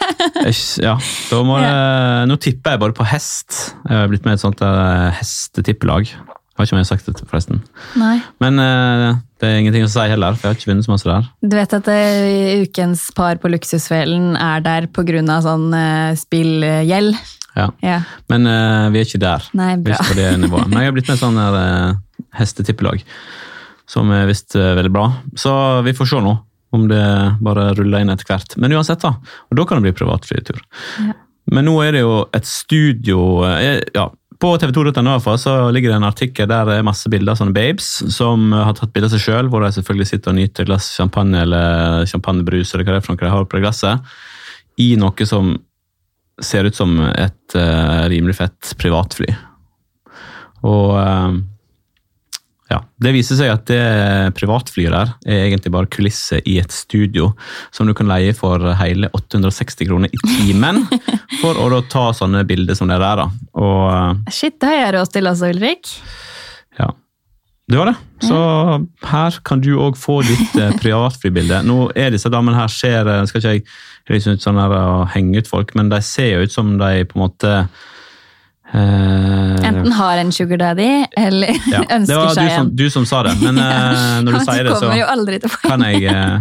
Ja, 0.83 0.93
da 1.29 1.41
må 1.43 1.57
jeg, 1.63 2.27
Nå 2.29 2.37
tipper 2.39 2.75
jeg 2.75 2.81
bare 2.83 2.95
på 2.95 3.07
hest. 3.09 3.75
Jeg 3.83 3.97
har 3.97 4.07
blitt 4.11 4.23
med 4.27 4.35
i 4.35 4.39
et 4.39 4.43
sånt 4.43 4.61
eh, 4.63 5.09
hestetippelag. 5.19 6.07
Jeg 6.07 6.61
vet 6.61 6.69
ikke 6.69 6.75
om 6.77 6.79
jeg 6.79 6.85
har 6.85 6.91
sagt 6.93 7.07
det, 7.09 7.25
forresten. 7.27 7.57
Nei. 7.99 8.13
Men 8.39 8.61
eh, 8.63 9.17
det 9.41 9.49
er 9.49 9.57
ingenting 9.59 9.83
å 9.83 9.91
si 9.91 10.05
heller, 10.07 10.37
for 10.37 10.47
jeg 10.47 10.53
har 10.53 10.59
ikke 10.61 10.69
vunnet 10.71 10.87
så 10.87 10.93
masse 10.93 11.09
der. 11.09 11.25
Du 11.43 11.57
vet 11.57 11.75
at 11.75 11.89
eh, 11.91 12.61
ukens 12.63 13.09
par 13.17 13.41
på 13.43 13.51
Luksusfellen 13.51 14.37
er 14.39 14.63
der 14.63 14.87
pga. 14.87 15.41
sånn 15.43 15.67
uh, 15.75 16.15
spillgjeld? 16.15 17.17
Ja. 17.55 17.69
Ja. 17.79 17.99
Men 18.31 18.47
uh, 18.49 18.91
vi 18.91 19.01
er 19.01 19.07
ikke 19.07 19.21
der. 19.23 19.45
Nei, 19.55 19.75
bra. 19.81 19.99
på 20.03 20.17
det 20.17 20.27
nivået. 20.41 20.67
Men 20.71 20.83
jeg 20.83 20.91
har 20.91 20.97
blitt 20.97 21.11
med 21.11 21.21
sånt 21.21 21.39
der, 21.39 21.59
eh, 21.61 22.25
hestetippelag, 22.39 23.05
som 23.89 24.11
er 24.11 24.27
visst 24.29 24.57
uh, 24.59 24.73
veldig 24.77 24.91
bra. 24.91 25.07
Så 25.39 25.53
vi 25.87 25.95
får 25.95 26.11
se 26.11 26.23
nå 26.25 26.35
om 26.75 26.89
det 26.91 27.05
bare 27.45 27.69
ruller 27.77 28.03
inn 28.03 28.11
etter 28.11 28.27
hvert. 28.27 28.57
Men 28.59 28.75
uansett, 28.75 28.99
da. 29.05 29.13
Og 29.47 29.55
da 29.55 29.63
kan 29.67 29.79
det 29.79 29.87
bli 29.87 29.95
privatflytur. 29.95 30.59
Ja. 31.05 31.15
Men 31.55 31.67
nå 31.69 31.77
er 31.85 31.93
det 31.95 32.01
jo 32.01 32.23
et 32.33 32.47
studio 32.49 33.19
ja, 33.45 34.05
På 34.41 34.55
tv2.no 34.57 35.03
i 35.03 35.11
hvert 35.11 35.25
fall, 35.27 35.37
så 35.37 35.51
ligger 35.69 35.91
det 35.91 35.99
en 35.99 36.07
artikkel 36.07 36.47
der 36.49 36.65
det 36.65 36.79
er 36.79 36.87
masse 36.87 37.11
bilder 37.13 37.35
av 37.35 37.37
sånne 37.37 37.53
babes 37.53 37.91
som 38.15 38.49
har 38.49 38.73
tatt 38.73 38.89
bilder 38.95 39.11
av 39.11 39.13
seg 39.13 39.27
sjøl, 39.27 39.51
hvor 39.53 39.61
de 39.61 39.69
selvfølgelig 39.77 40.09
sitter 40.09 40.33
og 40.33 40.39
nyter 40.39 40.65
et 40.65 40.71
glass 40.71 40.89
champagne 40.97 41.43
eller 41.45 42.09
champagnebrus 42.09 42.73
eller 42.73 42.81
hva 42.87 42.97
det 42.97 43.03
er 43.03 43.05
for 43.05 43.13
noe 43.13 43.27
de 43.27 43.33
har 43.35 43.45
på 43.45 43.59
det 43.59 43.63
glasset, 43.67 44.17
i 44.81 44.89
noe 44.99 45.29
som 45.29 45.53
ser 46.43 46.67
ut 46.67 46.75
som 46.75 46.97
et 46.99 47.55
uh, 47.55 48.05
rimelig 48.11 48.37
fett 48.39 48.73
privatfly. 48.79 49.29
Og 50.65 50.95
uh, 50.97 51.35
ja, 52.71 52.79
Det 52.97 53.13
viser 53.13 53.37
seg 53.37 53.51
at 53.53 53.67
det 53.69 54.33
privatflyet 54.37 54.93
der 54.93 55.11
er 55.29 55.43
egentlig 55.45 55.71
bare 55.75 55.89
kulisse 55.91 56.39
i 56.49 56.57
et 56.61 56.73
studio 56.73 57.29
som 57.75 57.85
du 57.85 57.93
kan 57.97 58.09
leie 58.09 58.33
for 58.37 58.61
hele 58.79 59.11
860 59.13 59.85
kroner 59.85 60.09
i 60.09 60.21
timen 60.25 60.81
for 61.43 61.61
å 61.61 61.83
ta 61.91 62.07
sånne 62.17 62.41
bilder 62.49 62.77
som 62.77 62.89
det 62.89 62.97
der. 63.03 63.21
da. 63.21 63.29
Og 63.61 63.83
eh, 63.93 64.33
Shit, 64.33 64.57
det 64.59 64.71
har 64.71 64.79
jeg 64.81 64.95
råd 64.97 65.13
til 65.13 65.29
også, 65.31 65.51
Ulrik. 65.53 65.93
ja, 66.79 66.89
det 67.65 67.79
var 67.79 67.89
det. 67.89 67.95
Så 68.21 68.37
her 69.09 69.37
kan 69.45 69.61
du 69.63 69.71
òg 69.81 69.97
få 69.97 70.19
ditt 70.25 70.53
eh, 70.61 70.75
privatflybilde. 70.83 71.63
Nå 71.65 71.89
er 71.97 72.13
disse 72.13 72.29
damene 72.29 72.59
her 72.59 72.69
ser 72.71 73.09
eh, 73.09 73.23
Skal 73.29 73.41
ikke 73.41 73.53
jeg 73.55 73.65
høres 74.09 74.27
ut 74.29 74.45
sånn 74.45 74.59
her 74.61 74.75
og 74.77 75.07
henge 75.15 75.41
ut 75.41 75.49
folk, 75.49 75.73
men 75.77 75.89
de 75.89 75.99
ser 76.05 76.35
jo 76.35 76.45
ut 76.45 76.53
som 76.53 76.75
de 76.77 77.05
på 77.09 77.17
en 77.17 77.23
måte 77.23 77.53
eh, 78.69 79.65
Enten 79.65 79.91
har 79.97 80.21
en 80.21 80.31
sugar 80.35 80.61
daddy, 80.61 80.89
eller 81.17 81.57
ja, 81.71 81.81
Det 81.81 81.95
ønsker 81.97 82.21
var 82.21 82.29
du 82.29 82.37
seg 82.37 82.51
som, 82.53 82.69
du 82.69 82.85
som 82.93 83.07
sa 83.09 83.23
det, 83.25 83.33
men 83.41 83.57
eh, 83.57 84.03
når 84.27 84.29
du 84.29 84.37
Han 84.37 84.47
sier 84.51 84.69
det, 84.69 84.77
så 85.49 85.59
kan 85.65 85.87
jeg 85.89 86.05
eh, 86.11 86.35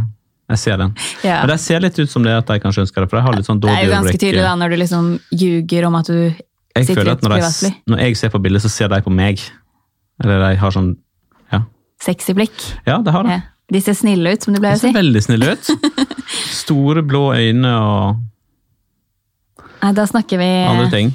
Jeg 0.52 0.60
ser 0.60 0.80
den. 0.84 0.92
Ja. 1.24 1.40
Men 1.40 1.54
de 1.54 1.58
ser 1.64 1.80
litt 1.86 1.98
ut 2.04 2.12
som 2.12 2.26
det 2.26 2.36
at 2.36 2.52
de 2.52 2.60
kanskje 2.60 2.84
ønsker 2.84 3.00
det, 3.06 3.08
for 3.08 3.20
de 3.20 3.24
har 3.30 3.38
litt 3.40 3.48
sånn 3.48 3.64
Det 3.64 3.72
er 3.72 3.86
jo 3.86 3.94
ganske 3.96 4.18
tydelig 4.20 4.44
da, 4.44 4.52
når 4.60 4.74
du 4.76 4.80
liksom 4.84 5.12
ljuger 5.32 5.88
om 5.88 5.96
at 6.02 6.12
du 6.12 6.18
Jeg 6.20 6.90
sitter 6.90 7.08
i 7.08 7.14
et 7.16 7.24
privatfly. 7.24 7.72
når 7.88 8.04
jeg 8.10 8.20
ser 8.20 8.34
på 8.34 8.44
bildet, 8.44 8.60
så 8.66 8.72
ser 8.76 8.92
de 8.92 9.00
på 9.00 9.12
meg. 9.14 9.40
Eller 10.22 10.44
de 10.44 10.52
har 10.60 10.74
sånn 10.74 10.92
Ja, 10.92 11.03
Sexy 12.04 12.36
blikk. 12.36 12.54
ja 12.88 13.00
det 13.04 13.14
har 13.14 13.26
de. 13.28 13.40
De 13.72 13.80
ser 13.80 13.96
snille 13.96 14.34
ut, 14.34 14.44
som 14.44 14.52
du 14.52 14.60
pleier 14.60 14.76
å 14.76 14.80
si. 14.80 14.90
De 14.90 14.92
ser 14.92 15.00
veldig 15.00 15.22
snille 15.24 15.54
ut. 15.56 15.68
Store, 16.62 17.04
blå 17.06 17.26
øyne 17.32 17.74
og 17.80 18.22
Nei, 19.84 19.92
da 19.92 20.06
snakker 20.08 20.40
vi 20.40 20.48
andre 20.64 20.88
ting. 20.92 21.10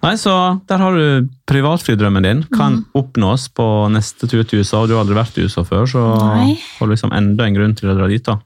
Nei, 0.00 0.14
så 0.16 0.32
der 0.70 0.80
har 0.80 0.94
du 0.96 1.26
privatflydrømmen 1.50 2.24
din. 2.24 2.42
Kan 2.54 2.78
mm. 2.78 2.84
oppnås 2.96 3.48
på 3.52 3.66
neste 3.92 4.28
tur 4.30 4.46
til 4.48 4.62
USA. 4.62 4.84
Du 4.86 4.94
har 4.94 5.02
aldri 5.02 5.18
vært 5.18 5.36
i 5.36 5.44
USA 5.44 5.64
før, 5.66 5.88
så 5.90 6.04
Nei. 6.22 6.54
får 6.78 6.88
du 6.88 6.94
liksom 6.94 7.12
enda 7.16 7.44
en 7.44 7.58
grunn 7.58 7.74
til 7.76 7.90
å 7.92 7.98
dra 7.98 8.08
dit. 8.10 8.24
Da 8.24 8.38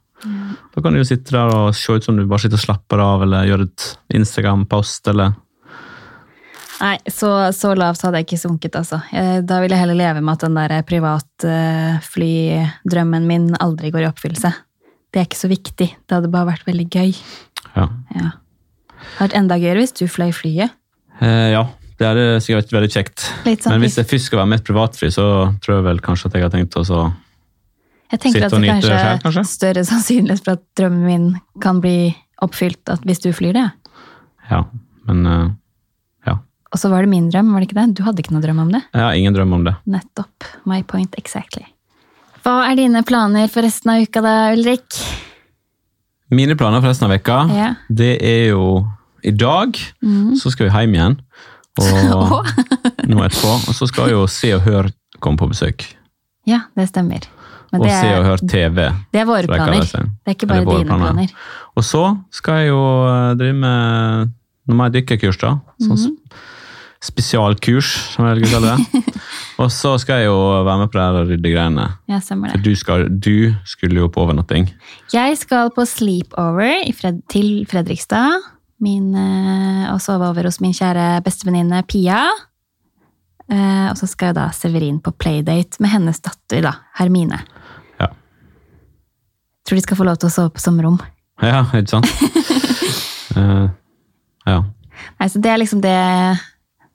Da 0.73 0.81
kan 0.81 0.95
du 0.95 1.03
jo 1.03 1.07
sitte 1.07 1.35
der 1.35 1.51
og 1.53 1.75
se 1.77 1.93
ut 1.93 2.05
som 2.07 2.17
du 2.17 2.25
bare 2.25 2.43
sitter 2.43 2.59
og 2.59 2.65
slapper 2.65 3.03
av, 3.05 3.23
eller 3.27 3.47
gjør 3.51 3.67
et 3.67 3.87
Instagram-post, 4.19 5.11
eller 5.13 5.35
Nei, 6.83 6.97
så, 7.15 7.29
så 7.55 7.77
lavt 7.79 8.03
hadde 8.03 8.19
jeg 8.19 8.27
ikke 8.27 8.41
sunket, 8.43 8.75
altså. 8.81 8.99
Eh, 9.15 9.39
Da 9.47 9.61
vil 9.63 9.71
jeg 9.71 9.79
heller 9.85 9.95
leve 9.99 10.21
med 10.25 10.33
at 10.35 10.43
den 10.49 10.57
der 10.59 10.73
privatflydrømmen 10.89 13.25
min 13.29 13.45
aldri 13.63 13.93
går 13.95 14.03
i 14.07 14.11
oppfyllelse. 14.11 14.51
Det 15.13 15.19
er 15.21 15.27
ikke 15.29 15.39
så 15.43 15.51
viktig. 15.53 15.89
Det 16.09 16.13
hadde 16.17 16.31
bare 16.33 16.49
vært 16.55 16.65
veldig 16.67 16.87
gøy. 16.91 17.13
Ja. 17.77 17.87
Ja. 18.17 18.29
Det 18.33 19.19
hadde 19.19 19.29
vært 19.29 19.39
enda 19.39 19.55
gøyere 19.61 19.83
hvis 19.85 19.95
du 19.99 20.05
fløy 20.11 20.31
flyet. 20.35 20.71
Eh, 21.23 21.49
ja, 21.55 21.63
det 22.01 22.07
hadde 22.09 22.25
sikkert 22.43 22.59
vært 22.65 22.75
veldig 22.79 22.93
kjekt. 22.97 23.19
Litt 23.47 23.63
sånn 23.63 23.73
Men 23.77 23.85
hvis 23.85 23.99
jeg 24.01 24.09
først 24.11 24.27
skal 24.31 24.39
være 24.43 24.51
med 24.53 24.59
et 24.63 24.67
privatfly, 24.67 25.09
så 25.15 25.27
tror 25.63 25.73
jeg 25.79 25.87
vel 25.91 26.01
kanskje 26.03 26.27
at 26.31 26.35
jeg 26.39 26.45
har 26.49 26.53
tenkt 26.55 26.79
å 26.81 26.83
så 26.89 26.99
Jeg 28.13 28.19
tenker 28.27 28.43
at 28.49 28.53
det 28.57 28.71
kanskje 28.73 28.91
det 28.91 28.99
selv, 29.05 29.23
kanskje? 29.27 29.43
større 29.53 29.83
sannsynlighet 29.93 30.43
for 30.47 30.53
at 30.59 30.65
drømmen 30.81 31.05
min 31.07 31.27
kan 31.63 31.77
bli 31.85 31.99
oppfylt 32.43 32.85
at 32.91 33.01
hvis 33.07 33.23
du 33.23 33.31
flyr 33.37 33.55
det. 33.55 33.69
Ja, 34.51 34.61
men 35.07 35.19
eh. 35.31 35.47
Og 36.73 36.81
så 36.81 36.89
var 36.89 37.05
det 37.05 37.11
min 37.13 37.29
drøm, 37.29 37.51
var 37.53 37.61
det 37.61 37.69
ikke 37.69 37.79
det? 37.81 37.99
Du 37.99 38.03
hadde 38.07 38.23
ikke 38.25 38.33
noe 38.33 38.43
drøm 38.45 38.63
om 38.65 38.71
det? 38.73 38.81
Har 38.97 39.13
ingen 39.19 39.35
drøm 39.37 39.53
om 39.59 39.65
det. 39.67 39.75
Nettopp. 39.93 40.47
My 40.69 40.81
point 40.89 41.15
exactly. 41.21 41.67
Hva 42.43 42.63
er 42.71 42.79
dine 42.81 43.05
planer 43.07 43.51
for 43.53 43.63
resten 43.63 43.93
av 43.93 44.03
uka 44.03 44.23
da, 44.25 44.33
Ulrik? 44.57 44.97
Mine 46.33 46.57
planer 46.57 46.81
for 46.81 46.89
resten 46.89 47.11
av 47.11 47.15
uka, 47.15 47.43
Ja. 47.53 47.75
det 47.93 48.17
er 48.25 48.49
jo 48.55 48.87
i 49.23 49.31
dag 49.31 49.77
så 50.41 50.51
skal 50.51 50.67
vi 50.67 50.73
hjem 50.73 50.97
igjen. 50.97 51.19
Og 51.79 52.49
nå 53.11 53.21
etterpå. 53.23 53.53
Og 53.69 53.77
så 53.77 53.87
skal 53.87 54.11
jo 54.11 54.25
Se 54.27 54.55
og 54.57 54.65
Hør 54.65 54.89
komme 55.21 55.39
på 55.39 55.51
besøk. 55.53 55.85
Ja, 56.49 56.65
det 56.75 56.89
stemmer. 56.91 57.29
Men 57.71 57.81
Og 57.81 57.87
det 57.87 57.93
Se 58.01 58.09
og 58.17 58.25
er, 58.25 58.25
Hør 58.27 58.43
TV. 58.49 58.79
det 59.13 59.21
er 59.21 59.29
våre 59.29 59.47
planer. 59.47 59.85
Det 59.85 60.33
er 60.33 60.35
ikke 60.35 60.49
bare 60.49 60.65
er 60.65 60.73
dine 60.73 60.99
planer. 60.99 61.37
Og 61.77 61.85
så 61.85 62.03
skal 62.35 62.63
jeg 62.63 62.73
jo 62.73 62.81
eh, 63.09 63.35
drive 63.41 63.61
med 63.61 64.33
noe 64.69 64.77
mer 64.81 64.91
dykkerkurs, 64.93 65.39
da. 65.41 65.59
Sånn 65.85 66.01
mm 66.01 66.49
spesialkurs, 67.03 67.89
som 68.15 68.27
jeg 68.29 68.39
vil 68.39 68.53
kalle 68.53 68.77
det. 68.77 69.03
og 69.63 69.71
så 69.75 69.97
skal 70.01 70.23
jeg 70.23 70.31
jo 70.31 70.39
være 70.63 70.79
med 70.85 70.91
på 70.93 70.99
det 70.99 71.07
her 71.07 71.29
ryddegreiene. 71.33 71.87
Ja, 72.11 72.21
stemmer 72.23 72.53
det. 72.53 72.63
du, 72.63 72.73
skal, 72.79 73.09
du 73.11 73.53
skulle 73.69 74.05
jo 74.05 74.11
på 74.13 74.23
overnatting. 74.23 74.71
Jeg 75.15 75.39
skal 75.41 75.73
på 75.75 75.87
sleepover 75.89 76.87
Fred 76.99 77.23
til 77.33 77.67
Fredrikstad. 77.71 78.39
Min, 78.83 79.13
eh, 79.15 79.85
og 79.93 80.01
sove 80.03 80.27
over 80.27 80.49
hos 80.49 80.59
min 80.63 80.75
kjære 80.75 81.23
bestevenninne 81.27 81.83
Pia. 81.87 82.25
Eh, 83.51 83.87
og 83.91 83.99
så 83.99 84.09
skal 84.11 84.31
jeg 84.31 84.39
da 84.39 84.49
Severin 84.55 84.99
på 85.03 85.15
playdate 85.15 85.83
med 85.83 85.93
hennes 85.93 86.23
datter, 86.23 86.63
da, 86.65 86.77
Hermine. 86.99 87.43
Ja. 88.01 88.11
Tror 89.67 89.79
de 89.79 89.85
skal 89.85 89.99
få 89.99 90.07
lov 90.07 90.19
til 90.23 90.31
å 90.31 90.35
sove 90.35 90.55
på 90.55 90.63
soverom. 90.63 90.99
Ja, 91.43 91.65
ikke 91.75 91.97
sant? 91.97 92.11
uh, 93.37 93.71
Ja. 94.43 94.63
Nei, 95.21 95.29
så 95.31 95.39
det 95.43 95.51
er 95.53 95.61
liksom 95.61 95.83
det, 95.83 95.95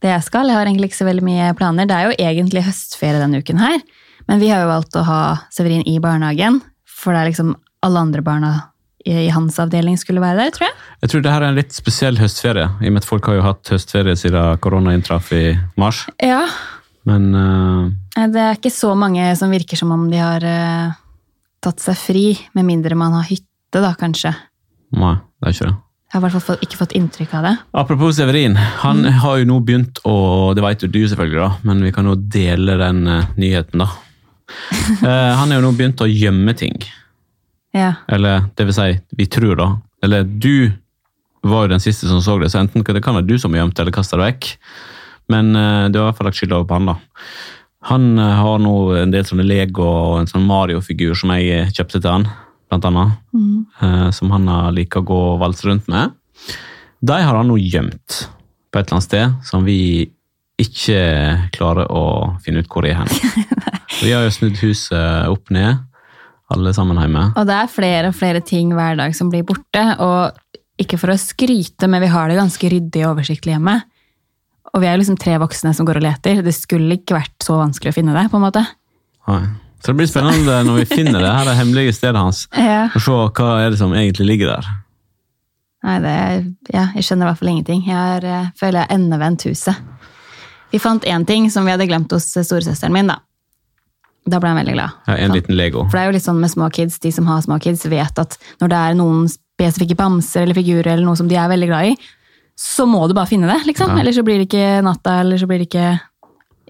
det 0.03 0.11
jeg 0.11 0.25
skal. 0.27 0.49
Jeg 0.49 0.59
har 0.59 0.69
egentlig 0.69 0.91
ikke 0.91 1.01
så 1.01 1.09
veldig 1.09 1.25
mye 1.25 1.51
planer. 1.57 1.89
Det 1.89 1.97
er 1.97 2.07
jo 2.09 2.17
egentlig 2.29 2.65
høstferie 2.67 3.21
denne 3.21 3.41
uken 3.41 3.61
her, 3.61 3.77
men 4.27 4.41
vi 4.41 4.51
har 4.51 4.63
jo 4.63 4.71
valgt 4.71 4.97
å 4.99 5.05
ha 5.07 5.21
Severin 5.53 5.85
i 5.89 5.97
barnehagen, 6.03 6.61
for 6.87 7.15
det 7.15 7.21
er 7.21 7.31
liksom 7.31 7.55
alle 7.85 8.03
andre 8.07 8.23
barna 8.25 8.51
i, 9.07 9.29
hans 9.31 9.55
avdeling 9.61 9.95
skulle 9.99 10.21
være 10.23 10.41
der, 10.41 10.53
tror 10.55 10.67
jeg. 10.67 10.75
Jeg 11.05 11.11
tror 11.11 11.23
det 11.23 11.33
her 11.33 11.45
er 11.45 11.53
en 11.53 11.59
litt 11.59 11.75
spesiell 11.75 12.19
høstferie, 12.19 12.67
i 12.81 12.89
og 12.89 12.95
med 12.95 13.03
at 13.03 13.07
folk 13.07 13.29
har 13.29 13.37
jo 13.37 13.45
hatt 13.45 13.71
høstferie 13.71 14.17
siden 14.19 14.59
korona 14.63 14.95
inntraff 14.97 15.31
i 15.35 15.45
mars. 15.79 16.03
Ja. 16.23 16.43
Men 17.07 17.29
uh... 17.31 17.87
Det 18.17 18.43
er 18.43 18.57
ikke 18.57 18.73
så 18.73 18.91
mange 18.99 19.29
som 19.39 19.53
virker 19.53 19.79
som 19.79 19.93
om 19.95 20.07
de 20.11 20.19
har 20.19 20.43
uh, 20.43 20.97
tatt 21.63 21.83
seg 21.83 21.99
fri, 22.01 22.27
med 22.57 22.67
mindre 22.67 22.99
man 22.99 23.15
har 23.15 23.27
hytte, 23.29 23.79
da, 23.79 23.93
kanskje. 23.99 24.33
nei, 24.97 25.17
det 25.39 25.47
er 25.47 25.55
ikke 25.55 25.69
det. 25.69 25.77
Jeg 26.07 26.21
har 26.21 26.29
i 26.29 26.31
hvert 26.37 26.45
fall 26.45 26.61
ikke 26.63 26.77
fått 26.79 26.93
inntrykk 26.95 27.33
av 27.35 27.43
det. 27.43 27.53
Apropos 27.75 28.15
Severin, 28.15 28.53
han 28.55 29.03
har 29.19 29.41
jo 29.41 29.47
nå 29.49 29.57
begynt 29.67 29.99
å 30.07 30.53
Det 30.55 30.63
vet 30.63 30.85
jo 30.85 30.87
du 30.87 31.01
selvfølgelig, 31.03 31.41
da, 31.41 31.49
men 31.67 31.83
vi 31.83 31.91
kan 31.91 32.07
jo 32.07 32.15
dele 32.15 32.77
den 32.79 33.01
uh, 33.11 33.25
nyheten, 33.35 33.83
da. 33.83 33.89
uh, 35.03 35.33
han 35.41 35.51
har 35.51 35.57
jo 35.57 35.65
nå 35.65 35.73
begynt 35.75 36.03
å 36.03 36.07
gjemme 36.07 36.55
ting. 36.55 36.79
Ja. 37.75 37.97
Eller 38.07 38.47
det 38.55 38.69
vil 38.69 38.77
si, 38.77 38.87
vi 39.19 39.27
tror 39.27 39.59
da. 39.59 39.67
Eller 40.07 40.23
du 40.23 40.71
var 41.43 41.67
jo 41.67 41.73
den 41.75 41.83
siste 41.83 42.07
som 42.07 42.23
så 42.23 42.37
det, 42.39 42.53
så 42.55 42.63
enten 42.63 42.87
det 42.87 43.03
kan 43.03 43.19
være 43.19 43.27
du 43.27 43.35
som 43.35 43.51
har 43.51 43.65
gjemt 43.65 43.83
eller 43.83 43.99
kastet 43.99 44.15
det 44.15 44.29
vekk. 44.29 44.49
Men 45.35 45.51
uh, 45.59 45.91
du 45.91 45.99
har 45.99 46.07
i 46.07 46.07
hvert 46.07 46.21
fall 46.21 46.31
lagt 46.31 46.39
skylda 46.39 46.61
over 46.61 46.71
på 46.71 46.79
han, 46.79 46.91
da. 46.93 47.27
Han 47.91 48.09
har 48.17 48.63
nå 48.63 48.77
en 49.03 49.11
del 49.11 49.27
sånne 49.27 49.45
Lego 49.47 49.83
og 49.83 50.21
en 50.21 50.31
sånn 50.31 50.47
Mario-figur 50.47 51.19
som 51.19 51.35
jeg 51.35 51.67
kjøpte 51.75 51.99
til 51.99 52.13
han, 52.13 52.31
blant 52.69 52.85
annet. 52.85 53.17
eh, 53.81 54.09
Som 54.11 54.31
han 54.31 54.47
har 54.51 54.71
liker 54.75 55.01
å 55.01 55.07
gå 55.07 55.19
og 55.33 55.39
valse 55.43 55.67
rundt 55.67 55.87
med. 55.87 56.11
De 57.01 57.13
har 57.21 57.35
han 57.35 57.47
nå 57.47 57.57
gjemt 57.61 58.27
på 58.71 58.79
et 58.79 58.87
eller 58.87 58.97
annet 58.97 59.07
sted 59.07 59.35
som 59.47 59.63
vi 59.65 60.09
ikke 60.57 61.49
klarer 61.53 61.85
å 61.93 62.03
finne 62.41 62.63
ut 62.63 62.69
hvor 62.71 62.81
det 62.83 62.95
er 62.95 63.03
hen. 63.03 63.11
Vi 64.01 64.11
har 64.13 64.23
jo 64.25 64.31
snudd 64.33 64.57
huset 64.61 65.29
opp 65.31 65.49
ned, 65.53 65.77
alle 66.53 66.71
sammen 66.75 66.97
hjemme. 67.01 67.21
Og 67.39 67.45
det 67.49 67.55
er 67.55 67.69
flere 67.71 68.09
og 68.11 68.15
flere 68.17 68.41
ting 68.45 68.73
hver 68.75 68.97
dag 68.99 69.13
som 69.17 69.29
blir 69.31 69.45
borte. 69.47 69.83
Og 70.03 70.57
ikke 70.81 70.97
for 71.01 71.13
å 71.13 71.17
skryte, 71.17 71.87
men 71.89 72.03
vi 72.03 72.09
har 72.11 72.29
det 72.29 72.37
ganske 72.37 72.69
ryddig 72.69 73.01
og 73.05 73.15
oversiktlig 73.15 73.55
hjemme. 73.55 73.77
Og 74.73 74.83
vi 74.83 74.89
er 74.91 74.99
liksom 74.99 75.17
tre 75.17 75.37
voksne 75.41 75.71
som 75.73 75.87
går 75.87 75.97
og 76.01 76.05
leter. 76.05 76.43
Det 76.45 76.53
skulle 76.53 76.99
ikke 76.99 77.17
vært 77.17 77.45
så 77.47 77.57
vanskelig 77.61 77.93
å 77.93 77.97
finne 77.97 78.13
det. 78.17 78.27
på 78.29 78.37
en 78.37 78.45
måte. 78.45 78.65
Nei. 79.29 79.41
Så 79.77 79.91
det 79.93 79.99
blir 79.99 80.09
spennende 80.09 80.57
når 80.65 80.81
vi 80.81 80.85
finner 80.89 81.21
det 81.21 81.31
her 81.31 81.47
det 81.47 81.55
hemmelige 81.59 81.93
stedet 81.95 82.19
hans. 82.19 82.47
Ja. 82.57 82.87
Og 82.95 83.03
se 83.03 83.13
hva 83.13 83.49
er 83.61 83.71
det 83.73 83.79
som 83.79 83.93
egentlig 83.93 84.27
ligger 84.31 84.55
der. 84.55 84.69
Nei, 85.85 85.99
det 86.03 86.11
er, 86.11 86.41
ja, 86.73 86.85
jeg 86.97 87.05
skjønner 87.05 87.27
i 87.27 87.29
hvert 87.29 87.39
fall 87.39 87.51
ingenting. 87.53 87.83
Jeg 87.87 88.17
er, 88.17 88.25
eh, 88.25 88.49
føler 88.57 88.81
jeg 88.81 88.89
har 88.89 88.97
endevendt 88.97 89.45
huset. 89.47 89.85
Vi 90.73 90.81
fant 90.83 91.05
én 91.07 91.23
ting 91.27 91.47
som 91.53 91.67
vi 91.67 91.71
hadde 91.71 91.87
glemt 91.87 92.11
hos 92.11 92.27
storesøsteren 92.33 92.95
min. 92.95 93.13
Da 93.13 93.21
Da 94.27 94.41
ble 94.43 94.49
han 94.51 94.57
veldig 94.59 94.73
glad. 94.75 94.95
Ja, 95.07 95.15
en 95.23 95.31
liten 95.31 95.55
Lego. 95.55 95.85
For 95.87 95.95
det 95.95 96.01
er 96.01 96.09
jo 96.09 96.15
litt 96.17 96.25
sånn 96.25 96.41
med 96.41 96.51
små 96.51 96.67
kids, 96.75 96.97
de 96.99 97.13
som 97.15 97.29
har 97.29 97.39
små 97.45 97.61
kids, 97.63 97.85
vet 97.87 98.19
at 98.19 98.35
når 98.59 98.73
det 98.73 98.79
er 98.89 98.97
noen 98.99 99.29
spesifikke 99.31 99.95
bamser 99.95 100.43
eller 100.43 100.57
figurer 100.57 100.91
eller 100.91 101.07
noe 101.07 101.15
som 101.15 101.29
de 101.29 101.37
er 101.39 101.47
veldig 101.47 101.69
glad 101.69 101.93
i, 101.93 101.95
så 102.59 102.83
må 102.89 103.05
du 103.07 103.13
bare 103.15 103.29
finne 103.29 103.47
det, 103.47 103.61
liksom. 103.69 103.93
Ja. 103.93 104.01
Eller 104.01 104.11
så 104.11 104.25
blir 104.27 104.41
det 104.41 104.49
ikke 104.49 104.81
natta, 104.83 105.21
eller 105.21 105.39
så 105.39 105.47
blir 105.47 105.61
det 105.63 105.69
ikke 105.69 105.99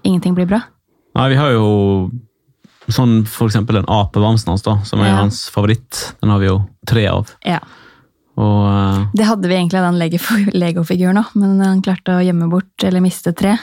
Ingenting 0.06 0.36
blir 0.36 0.46
bra. 0.46 0.60
Nei, 1.18 1.24
vi 1.32 1.38
har 1.40 1.50
jo 1.50 1.64
sånn 2.88 3.26
for 3.28 3.48
eksempel 3.50 3.76
den 3.80 3.88
apebamsen 3.88 4.48
hans, 4.52 4.62
da, 4.64 4.78
som 4.84 5.00
er 5.00 5.10
Ja. 5.12 5.16
hans 5.22 5.48
favoritt. 5.52 6.14
Den 6.22 6.30
har 6.30 6.38
vi 6.40 6.46
jo 6.48 6.58
tre 6.88 7.06
av. 7.08 7.30
Ja. 7.44 7.58
Og 8.38 8.64
uh, 8.70 9.06
Det 9.14 9.26
hadde 9.26 9.48
vi 9.50 9.54
egentlig 9.58 9.80
av 9.80 9.92
den 9.92 10.52
legofiguren 10.54 11.18
òg, 11.18 11.34
men 11.34 11.60
han 11.60 11.82
klarte 11.82 12.14
å 12.16 12.22
gjemme 12.24 12.48
bort 12.50 12.84
eller 12.86 13.00
miste 13.04 13.32
tre 13.36 13.56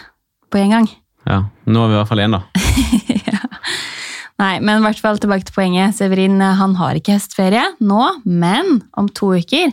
på 0.52 0.60
en 0.60 0.70
gang. 0.76 0.90
ja, 1.26 1.44
nå 1.66 1.80
har 1.80 1.88
vi 1.90 1.96
i 1.96 1.98
hvert 1.98 2.12
fall 2.12 2.20
én, 2.26 2.36
da. 2.36 2.44
Nei, 4.42 4.60
men 4.60 4.82
i 4.82 4.84
hvert 4.84 5.00
fall 5.00 5.18
tilbake 5.22 5.48
til 5.48 5.56
poenget. 5.56 5.96
Severin 5.96 6.42
han 6.44 6.74
har 6.76 6.98
ikke 7.00 7.16
høstferie 7.16 7.64
nå, 7.80 8.02
men 8.28 8.82
om 9.00 9.08
to 9.16 9.32
uker 9.40 9.72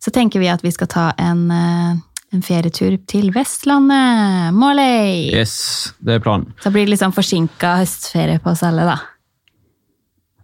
så 0.00 0.12
tenker 0.14 0.40
vi 0.40 0.48
at 0.48 0.62
vi 0.64 0.70
skal 0.72 0.88
ta 0.88 1.06
en, 1.20 1.50
eh, 1.50 1.96
en 2.34 2.42
ferietur 2.44 2.96
til 3.08 3.30
Vestlandet. 3.32 4.52
Måløy! 4.56 5.30
Yes, 5.32 5.94
det 6.04 6.18
er 6.18 6.24
planen. 6.24 6.50
Så 6.62 6.72
blir 6.74 6.84
det 6.84 6.92
litt 6.94 7.02
sånn 7.02 7.14
forsinka 7.16 7.78
høstferie 7.80 8.42
på 8.42 8.52
oss 8.52 8.64
alle, 8.66 8.84
da. 8.88 8.98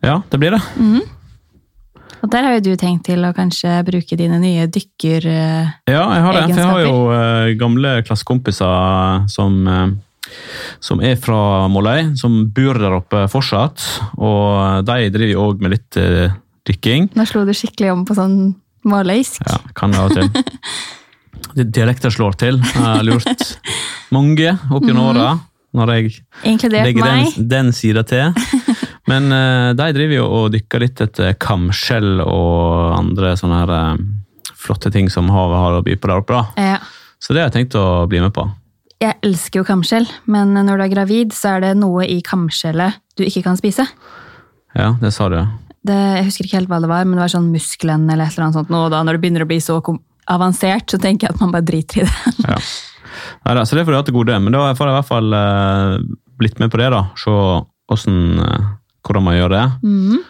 Ja, 0.04 0.16
det 0.30 0.40
blir 0.40 0.56
det. 0.56 0.62
Og 2.24 2.30
der 2.32 2.46
har 2.46 2.56
jo 2.56 2.64
du 2.64 2.72
tenkt 2.80 3.04
til 3.08 3.24
å 3.24 3.34
kanskje 3.36 3.76
bruke 3.84 4.16
dine 4.16 4.38
nye 4.40 4.64
dykker... 4.72 5.28
eh, 5.28 5.74
Ja, 5.92 6.06
jeg 6.16 6.24
har 6.24 6.38
det. 6.38 6.46
For 6.48 6.62
jeg 6.62 6.70
har 6.70 6.82
jo 6.86 6.98
uh, 7.12 7.52
gamle 7.60 7.94
klassekompiser 8.06 9.28
som, 9.32 9.60
uh, 9.68 10.32
som 10.80 11.04
er 11.04 11.20
fra 11.20 11.68
Måløy, 11.72 12.14
som 12.20 12.46
bor 12.56 12.80
der 12.80 12.96
oppe 12.96 13.26
fortsatt. 13.32 13.84
Og 14.16 14.84
de 14.88 15.12
driver 15.12 15.36
jo 15.36 15.46
òg 15.50 15.64
med 15.64 15.76
litt 15.76 16.00
dykking. 16.64 17.10
Nå 17.12 17.28
slo 17.28 17.44
du 17.44 17.52
skikkelig 17.56 17.92
om 17.92 18.04
på 18.08 18.16
sånn 18.16 18.38
måløysk. 18.88 19.44
Ja, 19.44 19.60
kan 19.76 19.92
det 19.92 20.00
av 20.00 20.12
og 20.12 20.16
til. 20.16 20.44
Det- 21.54 21.70
Dialekter 21.72 22.10
slår 22.14 22.36
til. 22.40 22.60
Jeg 22.62 22.82
har 22.82 23.02
lurt 23.06 23.58
mange 24.14 24.54
opp 24.70 24.82
gjennom 24.86 25.10
åra, 25.12 25.28
når 25.74 25.92
jeg 25.94 26.12
Inkludert 26.44 26.84
legger 26.86 27.04
meg. 27.04 27.34
den, 27.36 27.48
den 27.48 27.72
sida 27.72 28.02
til. 28.06 28.32
Men 29.10 29.26
uh, 29.32 29.74
de 29.76 29.90
driver 29.92 30.14
jo 30.16 30.26
og 30.32 30.52
dykker 30.54 30.80
litt 30.80 31.00
etter 31.04 31.34
kamskjell 31.36 32.22
og 32.24 32.94
andre 32.96 33.34
sånne 33.36 33.58
her, 33.64 33.72
uh, 33.94 34.52
flotte 34.56 34.90
ting 34.94 35.10
som 35.12 35.28
havet 35.28 35.58
har 35.60 35.78
å 35.78 35.82
by 35.84 35.96
på 36.00 36.08
der 36.08 36.22
oppe. 36.22 36.38
Ja. 36.56 36.78
Så 37.20 37.34
det 37.36 37.42
har 37.42 37.50
jeg 37.50 37.58
tenkt 37.66 37.76
å 37.76 38.06
bli 38.08 38.20
med 38.24 38.32
på. 38.36 38.46
Jeg 39.02 39.18
elsker 39.26 39.60
jo 39.60 39.66
kamskjell, 39.68 40.06
men 40.30 40.54
når 40.56 40.78
du 40.80 40.84
er 40.86 40.92
gravid, 40.94 41.34
så 41.36 41.56
er 41.58 41.60
det 41.66 41.72
noe 41.76 42.06
i 42.08 42.22
kamskjellet 42.24 42.96
du 43.18 43.24
ikke 43.26 43.42
kan 43.44 43.58
spise. 43.60 43.84
Ja, 44.74 44.94
det 45.02 45.10
sa 45.12 45.28
du. 45.28 45.36
Det, 45.84 45.92
jeg 46.16 46.24
husker 46.30 46.46
ikke 46.48 46.56
helt 46.62 46.70
hva 46.72 46.78
det 46.80 46.88
var, 46.88 47.04
men 47.04 47.18
det 47.18 47.26
var 47.26 47.32
sånn 47.34 47.50
muskelen 47.52 48.06
eller 48.08 48.24
et 48.30 48.32
eller 48.38 48.46
annet 48.46 48.56
sånt. 48.62 48.70
nå, 48.72 48.86
da 48.88 49.02
når 49.04 49.18
det 49.18 49.22
begynner 49.26 49.44
å 49.44 49.50
bli 49.50 49.58
så 49.60 49.76
kom- 49.84 50.00
avansert, 50.30 50.88
så 50.90 51.00
tenker 51.00 51.28
jeg 51.28 51.34
at 51.36 51.40
man 51.42 51.52
bare 51.54 51.66
driter 51.66 52.02
i 52.02 52.08
det. 52.08 52.34
Ja. 52.48 52.58
Neida, 53.46 53.64
så 53.68 53.76
det 53.76 53.84
får 53.86 53.94
du 53.94 53.98
ha 53.98 54.04
til 54.06 54.16
gode. 54.16 54.36
Men 54.42 54.54
da 54.56 54.66
får 54.74 54.88
jeg 54.88 54.94
i 54.94 54.98
hvert 54.98 55.10
fall 55.10 55.36
eh, 55.38 55.96
blitt 56.40 56.58
med 56.62 56.72
på 56.72 56.80
det, 56.80 56.88
da. 56.94 57.02
Se 57.20 57.30
hvordan, 57.30 58.22
eh, 58.44 58.70
hvordan 59.06 59.26
man 59.28 59.36
gjør 59.38 59.52
det. 59.54 59.64
Mm. 59.84 60.22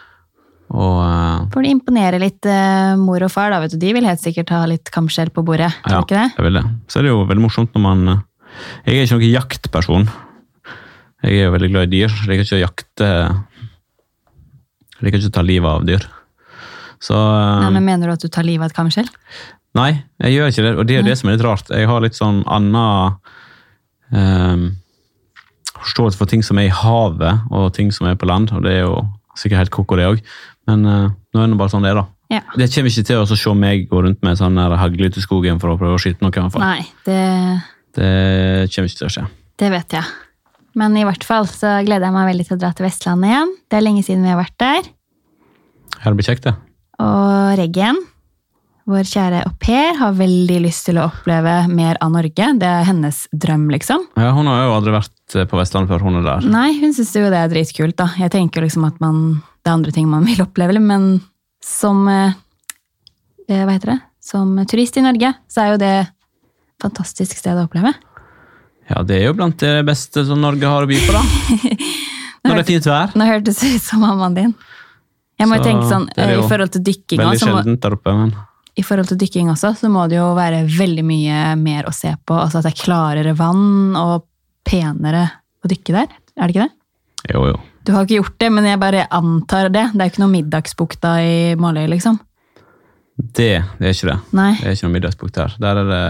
Og 0.75 0.99
eh, 1.05 1.39
Får 1.53 1.65
det 1.65 1.71
imponere 1.75 2.19
litt 2.21 2.49
eh, 2.49 2.93
mor 2.99 3.23
og 3.25 3.31
far, 3.33 3.53
da. 3.53 3.61
vet 3.63 3.73
du. 3.75 3.79
De 3.81 3.93
vil 3.97 4.07
helt 4.07 4.21
sikkert 4.23 4.53
ha 4.53 4.63
litt 4.69 4.91
kamskjell 4.93 5.31
på 5.33 5.43
bordet. 5.47 5.71
Tror 5.85 5.99
ja, 5.99 6.03
ikke 6.05 6.19
det? 6.19 6.29
jeg 6.37 6.47
vil 6.49 6.59
det. 6.59 6.65
Så 6.91 6.99
er 6.99 7.07
det 7.07 7.13
jo 7.13 7.23
veldig 7.29 7.45
morsomt 7.47 7.75
når 7.77 7.85
man 7.85 8.05
eh, 8.13 8.21
Jeg 8.85 8.97
er 8.99 9.07
ikke 9.07 9.17
noen 9.19 9.33
jaktperson. 9.33 10.07
Jeg 11.25 11.39
er 11.39 11.47
jo 11.47 11.55
veldig 11.55 11.71
glad 11.73 11.87
i 11.87 11.93
dyr. 11.95 12.11
Jeg 12.21 12.29
liker 12.29 12.45
ikke 12.45 12.59
å 12.59 12.65
jakte 12.65 13.09
Jeg 14.95 15.07
liker 15.07 15.19
ikke 15.23 15.31
å 15.33 15.37
ta 15.39 15.45
livet 15.45 15.71
av 15.71 15.87
dyr. 15.87 16.05
Så 17.03 17.17
eh, 17.17 17.61
Nei, 17.65 17.71
men 17.77 17.87
Mener 17.89 18.09
du 18.11 18.15
at 18.17 18.25
du 18.25 18.29
tar 18.31 18.45
livet 18.47 18.65
av 18.67 18.73
et 18.73 18.77
kamskjell? 18.77 19.09
Nei, 19.75 19.91
jeg 20.23 20.37
gjør 20.37 20.51
ikke 20.51 20.63
det, 20.63 20.73
og 20.79 20.87
det 20.87 20.95
er 20.95 21.01
jo 21.01 21.09
det 21.09 21.17
som 21.19 21.29
er 21.29 21.35
litt 21.35 21.45
rart. 21.45 21.69
Jeg 21.75 21.89
har 21.89 22.03
litt 22.03 22.15
sånn 22.15 22.41
annen 22.47 23.17
um, 24.15 24.65
forståelse 25.81 26.19
for 26.19 26.31
ting 26.31 26.45
som 26.47 26.59
er 26.61 26.69
i 26.69 26.73
havet, 26.73 27.45
og 27.51 27.73
ting 27.75 27.91
som 27.91 28.07
er 28.07 28.15
på 28.19 28.29
land, 28.29 28.53
og 28.55 28.63
det 28.63 28.77
er 28.77 28.85
jo 28.85 29.01
sikkert 29.35 29.65
helt 29.65 29.75
koko 29.75 29.99
det 29.99 30.07
òg. 30.13 30.21
Men 30.69 30.87
uh, 30.87 31.09
nå 31.11 31.43
er 31.43 31.51
det 31.51 31.59
bare 31.59 31.73
sånn 31.73 31.83
det 31.83 31.91
er, 31.91 31.99
da. 31.99 32.07
Ja. 32.33 32.41
Det 32.57 32.71
kommer 32.73 32.89
ikke 32.89 33.05
til 33.05 33.21
å 33.21 33.25
se 33.29 33.55
meg 33.59 33.83
gå 33.91 34.01
rundt 34.01 34.23
med 34.25 34.39
sånn 34.39 34.57
hagle 34.57 35.11
ut 35.11 35.19
i 35.19 35.23
skogen 35.23 35.59
for 35.61 35.73
å 35.73 35.79
prøve 35.79 35.99
å 35.99 36.01
skyte 36.01 36.25
noe. 36.25 36.33
i 36.33 36.39
hvert 36.41 36.55
fall. 36.55 36.63
Nei, 36.63 36.85
det, 37.05 37.19
Det 37.99 38.13
kommer 38.73 38.89
ikke 38.89 39.01
til 39.03 39.09
å 39.09 39.13
skje. 39.17 39.25
det 39.61 39.71
vet 39.75 39.99
jeg. 39.99 40.15
Men 40.75 40.95
i 40.99 41.05
hvert 41.07 41.23
fall 41.23 41.45
så 41.47 41.77
gleder 41.85 42.09
jeg 42.09 42.15
meg 42.15 42.31
veldig 42.31 42.47
til 42.47 42.57
å 42.57 42.61
dra 42.63 42.71
til 42.75 42.87
Vestlandet 42.87 43.31
igjen. 43.31 43.53
Det 43.71 43.77
er 43.77 43.85
lenge 43.85 44.03
siden 44.03 44.25
vi 44.25 44.31
har 44.33 44.41
vært 44.41 44.57
der. 44.59 44.89
Her 46.03 46.17
blir 46.17 46.27
kjekt, 46.27 46.47
det. 46.49 46.55
Og 46.99 47.53
Reggen, 47.59 48.01
vår 48.85 49.07
kjære 49.09 49.41
au 49.47 49.53
pair, 49.61 49.95
har 49.97 50.13
veldig 50.17 50.59
lyst 50.61 50.85
til 50.85 50.99
å 51.01 51.07
oppleve 51.09 51.53
mer 51.71 51.97
av 52.05 52.11
Norge. 52.13 52.49
Det 52.61 52.69
er 52.69 52.85
hennes 52.85 53.23
drøm, 53.33 53.67
liksom. 53.73 54.03
Ja, 54.21 54.29
hun 54.35 54.49
har 54.49 54.61
jo 54.61 54.75
aldri 54.75 54.93
vært 54.93 55.37
eh, 55.37 55.47
på 55.49 55.57
Vestlandet 55.57 55.89
før 55.89 56.05
hun 56.05 56.19
er 56.19 56.27
der. 56.27 56.45
Nei, 56.53 56.69
hun 56.77 56.93
syns 56.93 57.15
jo 57.17 57.25
det 57.33 57.41
er 57.41 57.51
dritkult, 57.51 57.97
da. 57.97 58.11
Jeg 58.21 58.33
tenker 58.35 58.65
liksom 58.65 58.85
at 58.85 58.99
man, 59.01 59.39
det 59.65 59.71
er 59.71 59.79
andre 59.79 59.95
ting 59.95 60.09
man 60.11 60.27
vil 60.29 60.43
oppleve, 60.45 60.77
men 60.81 61.15
som 61.65 62.05
eh, 62.11 62.37
eh, 63.49 63.63
Hva 63.65 63.73
heter 63.73 63.95
det? 63.95 63.99
Som 64.25 64.53
turist 64.69 64.97
i 64.97 65.05
Norge, 65.05 65.33
så 65.49 65.63
er 65.63 65.73
jo 65.73 65.81
det 65.81 65.93
et 66.05 66.13
fantastisk 66.85 67.37
sted 67.41 67.57
å 67.57 67.65
oppleve. 67.65 67.93
Ja, 68.89 69.01
det 69.01 69.17
er 69.17 69.29
jo 69.31 69.35
blant 69.37 69.57
det 69.61 69.79
beste 69.85 70.25
som 70.27 70.41
Norge 70.41 70.69
har 70.69 70.85
å 70.85 70.89
by 70.89 70.97
på, 71.01 71.13
da. 71.13 71.21
Når 72.45 72.59
det 72.59 72.61
er 72.61 72.67
fint 72.69 72.87
vær. 72.89 73.13
Nå 73.17 73.25
hørtes 73.25 73.61
det 73.63 73.77
ut 73.79 73.85
som 73.85 74.03
mammaen 74.05 74.35
din. 74.37 74.51
Jeg 75.41 75.49
må 75.49 75.57
jo 75.57 75.65
tenke 75.65 75.87
sånn, 75.89 76.05
jo 76.13 76.43
I 76.43 76.49
forhold 76.49 76.71
til 76.75 76.83
dykkinga 76.85 77.25
Veldig 77.25 77.41
sjeldent 77.41 77.81
der 77.83 77.95
oppe, 77.97 78.13
men 78.15 78.35
i 78.75 78.83
forhold 78.83 79.07
til 79.07 79.19
dykking 79.21 79.49
også, 79.53 79.73
så 79.79 79.89
må 79.91 80.05
det 80.11 80.17
jo 80.19 80.33
være 80.35 80.65
veldig 80.67 81.05
mye 81.07 81.39
mer 81.59 81.87
å 81.87 81.93
se 81.95 82.11
på. 82.27 82.35
Altså 82.35 82.59
at 82.59 82.67
det 82.67 82.73
er 82.73 82.81
klarere 82.83 83.35
vann 83.37 83.95
og 83.99 84.25
penere 84.67 85.23
å 85.63 85.71
dykke 85.71 85.95
der. 85.95 86.11
Er 86.35 86.47
det 86.47 86.55
ikke 86.55 86.67
det? 86.67 86.75
jo, 87.31 87.47
jo. 87.53 87.57
Du 87.85 87.93
har 87.93 88.05
ikke 88.05 88.17
gjort 88.17 88.39
det, 88.41 88.49
men 88.53 88.65
jeg 88.65 88.81
bare 88.81 89.05
antar 89.13 89.69
det. 89.69 89.89
Det 89.93 90.01
er 90.01 90.09
jo 90.09 90.13
ikke 90.13 90.23
noe 90.23 90.33
Middagsbukta 90.33 91.11
i 91.21 91.35
Måløy, 91.61 91.85
liksom. 91.91 92.17
Det, 93.15 93.51
det 93.77 93.87
er 93.87 93.93
ikke 93.93 94.09
det. 94.09 94.17
Nei. 94.35 94.51
Det 94.57 94.67
er 94.67 94.77
ikke 94.77 94.87
noe 94.87 94.95
Middagsbukt 94.95 95.37
her. 95.39 95.57
Der 95.61 95.81
er 95.83 95.91
det 95.91 96.05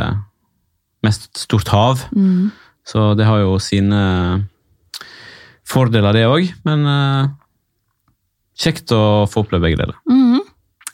mest 1.06 1.28
stort 1.38 1.69
hav. 1.73 2.06
Mm. 2.15 2.54
Så 2.88 3.12
det 3.19 3.28
har 3.28 3.43
jo 3.43 3.58
sine 3.62 3.99
fordeler, 5.67 6.15
det 6.15 6.25
òg. 6.30 6.47
Men 6.65 6.88
uh, 6.88 7.28
kjekt 8.58 8.93
å 8.95 9.04
få 9.30 9.43
oppleve 9.43 9.67
begge 9.67 9.84
deler. 9.84 9.99
Mhm. 10.10 10.44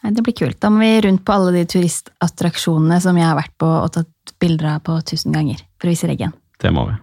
Det 0.02 0.24
blir 0.26 0.34
kult. 0.34 0.58
Da 0.62 0.72
må 0.74 0.82
vi 0.82 1.02
rundt 1.06 1.24
på 1.26 1.34
alle 1.36 1.54
de 1.60 1.66
turistattraksjonene 1.70 2.98
som 3.04 3.18
jeg 3.20 3.28
har 3.28 3.38
vært 3.38 3.54
på 3.62 3.70
og 3.70 3.92
tatt 3.94 4.34
bilder 4.42 4.76
av 4.76 4.86
på 4.88 4.98
tusen 5.06 5.34
ganger. 5.36 5.62
For 5.78 5.90
å 5.90 5.94
vise 5.94 6.10
reggen. 6.10 6.34
Det 6.62 6.72
må 6.74 6.88
vi. 6.90 6.96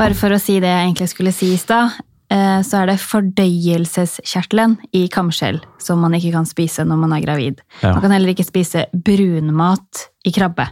Bare 0.00 0.16
for 0.16 0.32
å 0.32 0.40
si 0.40 0.56
det 0.62 0.70
jeg 0.70 0.86
egentlig 0.86 1.10
skulle 1.12 1.32
si 1.36 1.50
i 1.52 1.60
stad, 1.60 1.98
eh, 2.32 2.60
så 2.64 2.80
er 2.80 2.88
det 2.88 3.02
fordøyelseskjertelen 3.04 4.78
i 4.96 5.06
kamskjell 5.12 5.60
som 5.82 6.00
man 6.00 6.16
ikke 6.16 6.32
kan 6.38 6.48
spise 6.48 6.86
når 6.88 7.02
man 7.02 7.16
er 7.16 7.24
gravid. 7.26 7.60
Ja. 7.82 7.92
Man 7.92 8.06
kan 8.06 8.14
heller 8.16 8.32
ikke 8.32 8.48
spise 8.48 8.86
brunmat 8.96 10.06
i 10.24 10.32
krabbe. 10.32 10.70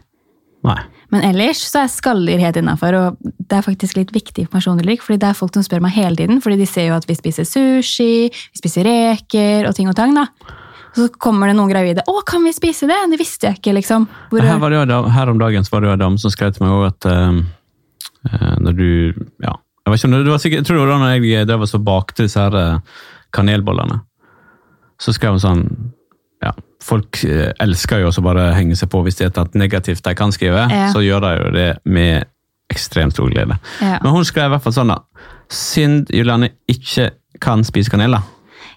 Nei. 0.65 0.79
Men 1.13 1.25
ellers 1.25 1.61
så 1.65 1.85
er 1.85 1.93
skaller 1.93 2.41
helt 2.43 2.57
innafor, 2.61 2.97
og 2.99 3.35
det 3.49 3.57
er 3.57 3.65
faktisk 3.65 3.97
litt 3.97 4.11
viktig 4.13 4.45
informasjon, 4.45 4.81
fordi 5.05 5.21
det 5.23 5.29
er 5.31 5.37
folk 5.39 5.55
som 5.55 5.65
spør 5.65 5.85
meg 5.85 5.95
hele 5.97 6.19
tiden, 6.19 6.43
fordi 6.45 6.59
de 6.61 6.67
ser 6.69 6.91
jo 6.91 6.97
at 6.97 7.07
vi 7.09 7.17
spiser 7.17 7.47
sushi, 7.49 8.29
vi 8.29 8.61
spiser 8.61 8.85
reker 8.85 9.69
og 9.69 9.77
ting 9.77 9.89
og 9.89 9.97
tang, 9.97 10.17
da. 10.17 10.27
Og 10.89 10.99
så 11.03 11.09
kommer 11.21 11.51
det 11.51 11.57
noen 11.59 11.71
gravide. 11.71 12.05
'Å, 12.07 12.23
kan 12.27 12.45
vi 12.45 12.55
spise 12.57 12.89
det?' 12.89 13.11
Det 13.13 13.21
visste 13.21 13.49
jeg 13.49 13.61
ikke, 13.61 13.77
liksom. 13.79 14.09
Hvor, 14.31 14.41
Her, 14.41 14.59
var 14.59 14.71
det 14.71 14.81
jo, 14.81 15.03
her 15.15 15.31
om 15.31 15.39
dagen 15.39 15.65
var 15.71 15.81
det 15.81 15.89
jo 15.89 15.93
en 15.93 16.05
dame 16.05 16.19
som 16.19 16.31
skrev 16.31 16.55
til 16.55 16.65
meg 16.65 16.75
også 16.75 16.91
at 16.93 17.09
eh, 17.13 18.55
når 18.61 18.73
du 18.77 18.89
ja, 19.45 19.55
jeg, 19.55 19.93
vet 19.93 19.99
ikke 19.99 20.09
om 20.09 20.17
det, 20.17 20.25
det 20.25 20.33
var 20.33 20.43
sikkert, 20.43 20.59
jeg 20.59 20.67
tror 20.67 20.79
det 20.79 20.87
var 20.87 21.05
da 21.05 21.13
jeg 21.17 21.47
drev 21.49 21.67
og 21.67 21.85
bakte 21.85 22.27
disse 22.27 22.41
her 22.41 22.57
eh, 22.59 22.81
kanelbollene. 23.33 24.01
Så 24.99 25.15
skrev 25.15 25.37
hun 25.37 25.43
sånn 25.45 25.63
ja, 26.43 26.53
Folk 26.83 27.21
elsker 27.25 28.03
jo 28.03 28.09
også 28.11 28.23
bare 28.23 28.53
henge 28.55 28.77
seg 28.79 28.91
på 28.91 29.01
hvis 29.03 29.19
det 29.19 29.29
er 29.29 29.41
et 29.43 29.55
negativt 29.59 30.05
de 30.07 30.15
kan 30.15 30.33
skrive. 30.35 30.67
Ja. 30.71 30.89
Så 30.95 31.03
gjør 31.03 31.23
de 31.25 31.33
jo 31.37 31.53
det 31.55 31.69
med 31.85 32.27
ekstremt 32.73 33.17
stor 33.17 33.31
glede. 33.31 33.59
Ja. 33.83 33.99
Men 34.03 34.13
hun 34.15 34.27
skrev 34.27 34.49
i 34.49 34.55
hvert 34.55 34.65
fall 34.65 34.77
sånn 34.77 34.93
da. 34.93 35.01
Synd 35.53 36.13
Juliane 36.15 36.53
ikke 36.71 37.11
kan 37.43 37.65
spise 37.67 37.91
kanel, 37.93 38.19
da. 38.19 38.23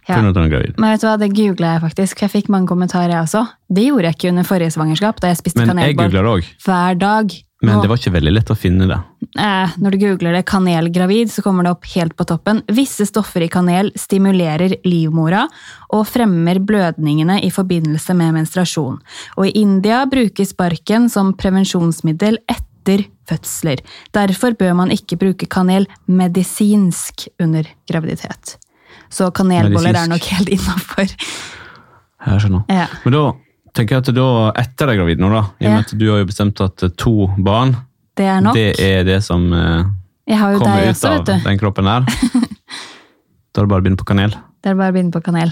Ja. 0.10 0.18
Men 0.22 0.90
vet 0.92 1.04
du 1.04 1.08
hva, 1.08 1.18
det 1.22 1.32
googla 1.36 1.76
jeg 1.76 1.84
faktisk. 1.86 2.18
for 2.18 2.26
Jeg 2.26 2.34
fikk 2.34 2.50
mange 2.54 2.68
kommentarer, 2.72 3.14
jeg 3.14 3.28
også. 3.28 3.46
Det 3.70 3.86
gjorde 3.86 4.10
jeg 4.10 4.18
ikke 4.18 4.34
under 4.34 4.48
forrige 4.48 4.74
svangerskap, 4.74 5.22
da 5.22 5.32
jeg 5.32 5.42
spiste 5.44 5.62
Men 5.62 5.78
jeg 5.78 5.96
kanelboll 5.96 6.12
googla 6.12 6.42
hver 6.66 7.00
dag. 7.02 7.40
Men 7.62 7.78
det 7.78 7.92
var 7.92 8.00
ikke 8.00 8.16
veldig 8.16 8.32
lett 8.34 8.50
å 8.50 8.58
finne 8.58 8.88
det. 8.90 8.98
eh, 9.38 9.74
når 9.78 9.92
du 9.92 9.98
googler 10.02 10.34
det 10.34 10.46
'kanelgravid', 10.46 11.30
så 11.30 11.44
kommer 11.44 11.64
det 11.64 11.72
opp 11.72 11.86
helt 11.94 12.16
på 12.16 12.26
toppen. 12.26 12.64
Visse 12.68 13.06
stoffer 13.06 13.44
i 13.46 13.48
kanel 13.48 13.92
stimulerer 13.94 14.82
livmora 14.84 15.48
og 15.94 16.08
fremmer 16.08 16.58
blødningene 16.58 17.44
i 17.44 17.52
forbindelse 17.52 18.16
med 18.16 18.34
menstruasjon. 18.34 18.98
Og 19.38 19.46
i 19.46 19.62
India 19.62 20.06
brukes 20.06 20.58
barken 20.58 21.08
som 21.10 21.34
prevensjonsmiddel 21.34 22.40
etter 22.50 23.06
fødsler. 23.30 23.80
Derfor 24.12 24.58
bør 24.58 24.74
man 24.76 24.90
ikke 24.90 25.20
bruke 25.20 25.48
kanel 25.48 25.86
medisinsk 26.08 27.28
under 27.40 27.64
graviditet. 27.88 28.58
Så 29.12 29.28
kanelboller 29.36 29.98
er 30.00 30.08
nok 30.12 30.24
helt 30.32 30.50
innafor. 30.56 31.10
Jeg 32.22 32.42
skjønner. 32.44 32.62
Ja. 32.72 32.86
Men 33.06 33.16
da 33.18 33.24
tenker 33.76 33.98
jeg 33.98 34.04
at 34.06 34.12
da, 34.16 34.28
etter 34.62 34.88
deg 34.92 34.96
er 34.96 35.02
gravid 35.02 35.22
nå, 35.24 35.32
da, 35.34 35.42
i 35.60 35.66
og 35.66 35.68
Ja. 35.68 35.74
med 35.76 35.86
at 35.88 35.94
du 36.00 36.06
har 36.12 36.22
jo 36.22 36.28
bestemt 36.30 36.62
at 36.64 36.84
eh, 36.88 36.94
to 37.00 37.14
barn, 37.44 37.76
Det 38.18 38.26
er 38.28 38.42
nok. 38.44 38.54
det 38.56 38.80
er 38.80 39.04
det 39.08 39.22
som 39.24 39.46
eh, 39.54 39.84
kommer 40.28 40.86
ut 40.86 40.94
også, 40.96 41.08
av 41.10 41.18
vet 41.20 41.26
du. 41.32 41.50
den 41.50 41.60
kroppen 41.60 41.88
her, 41.92 42.02
da 43.52 43.62
er 43.62 43.66
det 43.66 43.70
bare 43.72 43.82
å 43.82 43.84
begynne 43.84 44.00
på 44.00 44.08
kanel. 44.12 44.36
Det 44.62 44.72
er 44.72 44.76
bare 44.80 44.92
å 44.94 44.96
begynne 44.96 45.12
på 45.16 45.24
kanel. 45.26 45.52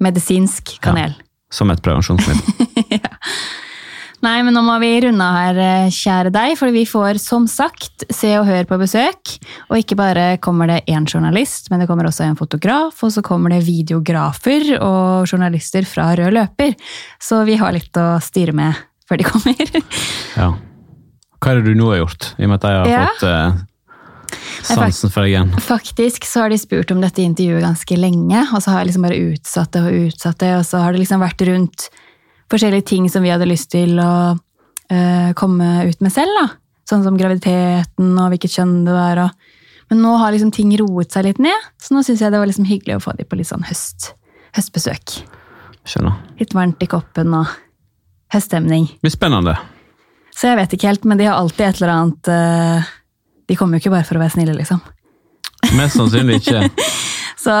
Medisinsk 0.00 0.76
kanel. 0.84 1.14
Som 1.50 1.70
et 1.72 1.80
prevensjonsmiddel. 1.82 3.00
Nei, 4.28 4.42
men 4.44 4.52
nå 4.52 4.60
må 4.60 4.74
vi 4.82 4.90
runde 5.00 5.24
av 5.24 5.36
her, 5.38 5.58
eh, 5.62 5.92
kjære 5.94 6.30
deg, 6.34 6.50
for 6.58 6.68
vi 6.74 6.82
får 6.84 7.16
som 7.22 7.46
sagt 7.48 8.04
se 8.12 8.34
og 8.36 8.44
høre 8.44 8.66
på 8.68 8.76
besøk. 8.80 9.30
Og 9.70 9.78
ikke 9.80 9.96
bare 9.96 10.24
kommer 10.44 10.68
det 10.68 10.82
én 10.92 11.06
journalist, 11.08 11.70
men 11.70 11.80
det 11.80 11.86
kommer 11.88 12.04
også 12.04 12.26
en 12.26 12.36
fotograf, 12.36 12.98
og 13.06 13.14
så 13.14 13.22
kommer 13.24 13.54
det 13.54 13.62
videografer 13.64 14.74
og 14.82 15.30
journalister 15.30 15.86
fra 15.88 16.10
Rød 16.18 16.34
løper. 16.36 16.74
Så 17.22 17.40
vi 17.48 17.56
har 17.56 17.72
litt 17.72 17.96
å 17.96 18.18
styre 18.20 18.52
med 18.52 18.76
før 19.08 19.22
de 19.22 19.28
kommer. 19.30 19.72
Ja. 20.38 20.50
Hva 21.38 21.52
er 21.54 21.62
det 21.62 21.70
du 21.72 21.78
nå 21.78 21.88
har 21.94 22.02
gjort, 22.02 22.32
i 22.36 22.44
og 22.44 22.50
med 22.50 22.58
at 22.58 22.68
jeg 22.68 22.78
har 22.82 22.90
Ja. 22.92 23.06
fått 23.14 23.24
eh, 23.30 24.34
sansen 24.74 25.10
for 25.14 25.24
deg 25.24 25.32
igjen? 25.32 25.54
Faktisk 25.64 26.26
så 26.28 26.44
har 26.44 26.52
de 26.52 26.58
spurt 26.60 26.92
om 26.92 27.00
dette 27.00 27.24
intervjuet 27.24 27.64
ganske 27.64 27.96
lenge, 27.96 28.44
og 28.52 28.60
så 28.60 28.74
har 28.74 28.82
jeg 28.84 28.90
liksom 28.90 29.08
bare 29.08 29.22
utsatt 29.32 29.72
det 29.72 29.86
og 29.86 29.98
utsatt 30.10 30.38
det, 30.44 30.52
og 30.58 30.66
så 30.68 30.82
har 30.84 30.92
det 30.92 31.00
liksom 31.06 31.24
vært 31.24 31.46
rundt 31.48 31.88
forskjellige 32.50 32.88
ting 32.90 33.08
som 33.12 33.24
vi 33.24 33.32
hadde 33.32 33.48
lyst 33.48 33.70
til 33.74 33.98
å 34.00 34.12
uh, 34.34 35.30
komme 35.38 35.68
ut 35.88 36.02
med 36.04 36.14
selv, 36.14 36.34
da. 36.38 36.46
Sånn 36.88 37.04
som 37.04 37.18
graviditeten 37.20 38.14
og 38.16 38.30
hvilket 38.32 38.54
kjønn 38.56 38.76
det 38.86 38.94
var. 38.96 39.22
Og... 39.26 39.56
Men 39.92 40.02
nå 40.04 40.14
har 40.20 40.32
liksom 40.32 40.52
ting 40.54 40.72
roet 40.80 41.12
seg 41.12 41.26
litt 41.28 41.40
ned, 41.42 41.70
så 41.80 41.96
nå 41.96 42.04
syns 42.06 42.22
jeg 42.24 42.32
det 42.32 42.40
var 42.40 42.48
liksom 42.48 42.68
hyggelig 42.68 42.96
å 42.96 43.04
få 43.04 43.16
dem 43.18 43.28
på 43.28 43.40
litt 43.40 43.50
sånn 43.50 43.66
høst, 43.68 44.12
høstbesøk. 44.56 45.18
Skjønner. 45.88 46.16
Litt 46.40 46.54
varmt 46.56 46.84
i 46.84 46.88
koppen 46.90 47.36
og 47.36 47.52
høststemning. 48.32 48.88
Det 48.96 49.08
blir 49.08 49.16
spennende. 49.16 49.56
Så 50.36 50.50
jeg 50.50 50.60
vet 50.60 50.76
ikke 50.76 50.92
helt, 50.92 51.06
men 51.08 51.20
de 51.20 51.28
har 51.28 51.40
alltid 51.40 51.66
et 51.66 51.80
eller 51.80 51.92
annet 51.96 52.28
uh, 52.30 52.90
De 53.48 53.56
kommer 53.58 53.76
jo 53.76 53.82
ikke 53.82 53.94
bare 53.96 54.06
for 54.06 54.18
å 54.18 54.22
være 54.22 54.36
snille, 54.36 54.54
liksom. 54.54 54.80
Mest 55.76 55.98
sannsynlig 55.98 56.42
ikke. 56.42 56.68
Så 57.38 57.54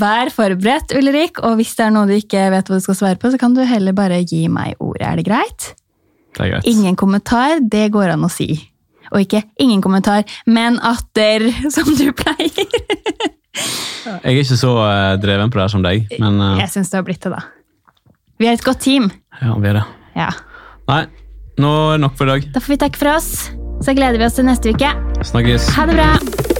vær 0.00 0.30
forberedt, 0.32 0.94
Ulrik, 0.96 1.42
og 1.44 1.58
hvis 1.58 1.74
det 1.76 1.84
er 1.84 1.92
noe 1.92 2.08
du 2.08 2.14
ikke 2.16 2.46
vet 2.54 2.70
hva 2.70 2.78
du 2.78 2.84
skal 2.84 2.96
svare 2.96 3.20
på, 3.20 3.30
så 3.32 3.40
kan 3.40 3.56
du 3.56 3.60
heller 3.68 3.96
bare 3.96 4.22
gi 4.24 4.46
meg 4.52 4.78
ordet. 4.80 5.04
Er 5.04 5.20
det 5.20 5.26
greit? 5.28 5.68
Det 6.32 6.46
er 6.46 6.54
greit. 6.54 6.68
Ingen 6.70 6.96
kommentar, 6.96 7.58
det 7.60 7.90
går 7.92 8.14
an 8.14 8.24
å 8.24 8.32
si. 8.32 8.54
Og 9.08 9.24
ikke 9.24 9.42
'ingen 9.56 9.80
kommentar', 9.82 10.24
men 10.46 10.78
'atter', 10.78 11.48
som 11.74 11.88
du 11.96 12.12
pleier. 12.12 12.66
Jeg 14.08 14.20
er 14.22 14.36
ikke 14.36 14.56
så 14.56 14.72
eh, 14.84 15.14
dreven 15.20 15.50
på 15.50 15.58
det 15.58 15.64
her 15.64 15.72
som 15.72 15.82
deg, 15.82 16.06
men 16.20 16.40
uh... 16.40 16.58
Jeg 16.60 16.70
syns 16.70 16.90
det 16.90 17.00
har 17.00 17.06
blitt 17.08 17.24
det, 17.24 17.32
da. 17.32 17.40
Vi 18.38 18.46
er 18.46 18.52
et 18.52 18.64
godt 18.64 18.80
team. 18.80 19.10
ja, 19.42 19.56
vi 19.58 19.68
er 19.68 19.80
det. 19.80 19.86
Ja. 20.14 20.28
Nei, 20.88 21.06
nå 21.58 21.72
er 21.88 21.98
det 21.98 22.04
nok 22.06 22.16
for 22.16 22.28
i 22.28 22.36
dag. 22.36 22.52
Da 22.54 22.60
får 22.60 22.76
vi 22.76 22.80
takke 22.84 23.00
for 23.00 23.16
oss. 23.16 23.50
Så 23.82 23.94
gleder 23.94 24.18
vi 24.18 24.26
oss 24.26 24.38
til 24.38 24.46
neste 24.46 24.74
uke. 24.74 24.94
Snakkes. 25.26 25.72
Ha 25.74 25.86
det 25.90 25.98
bra! 25.98 26.57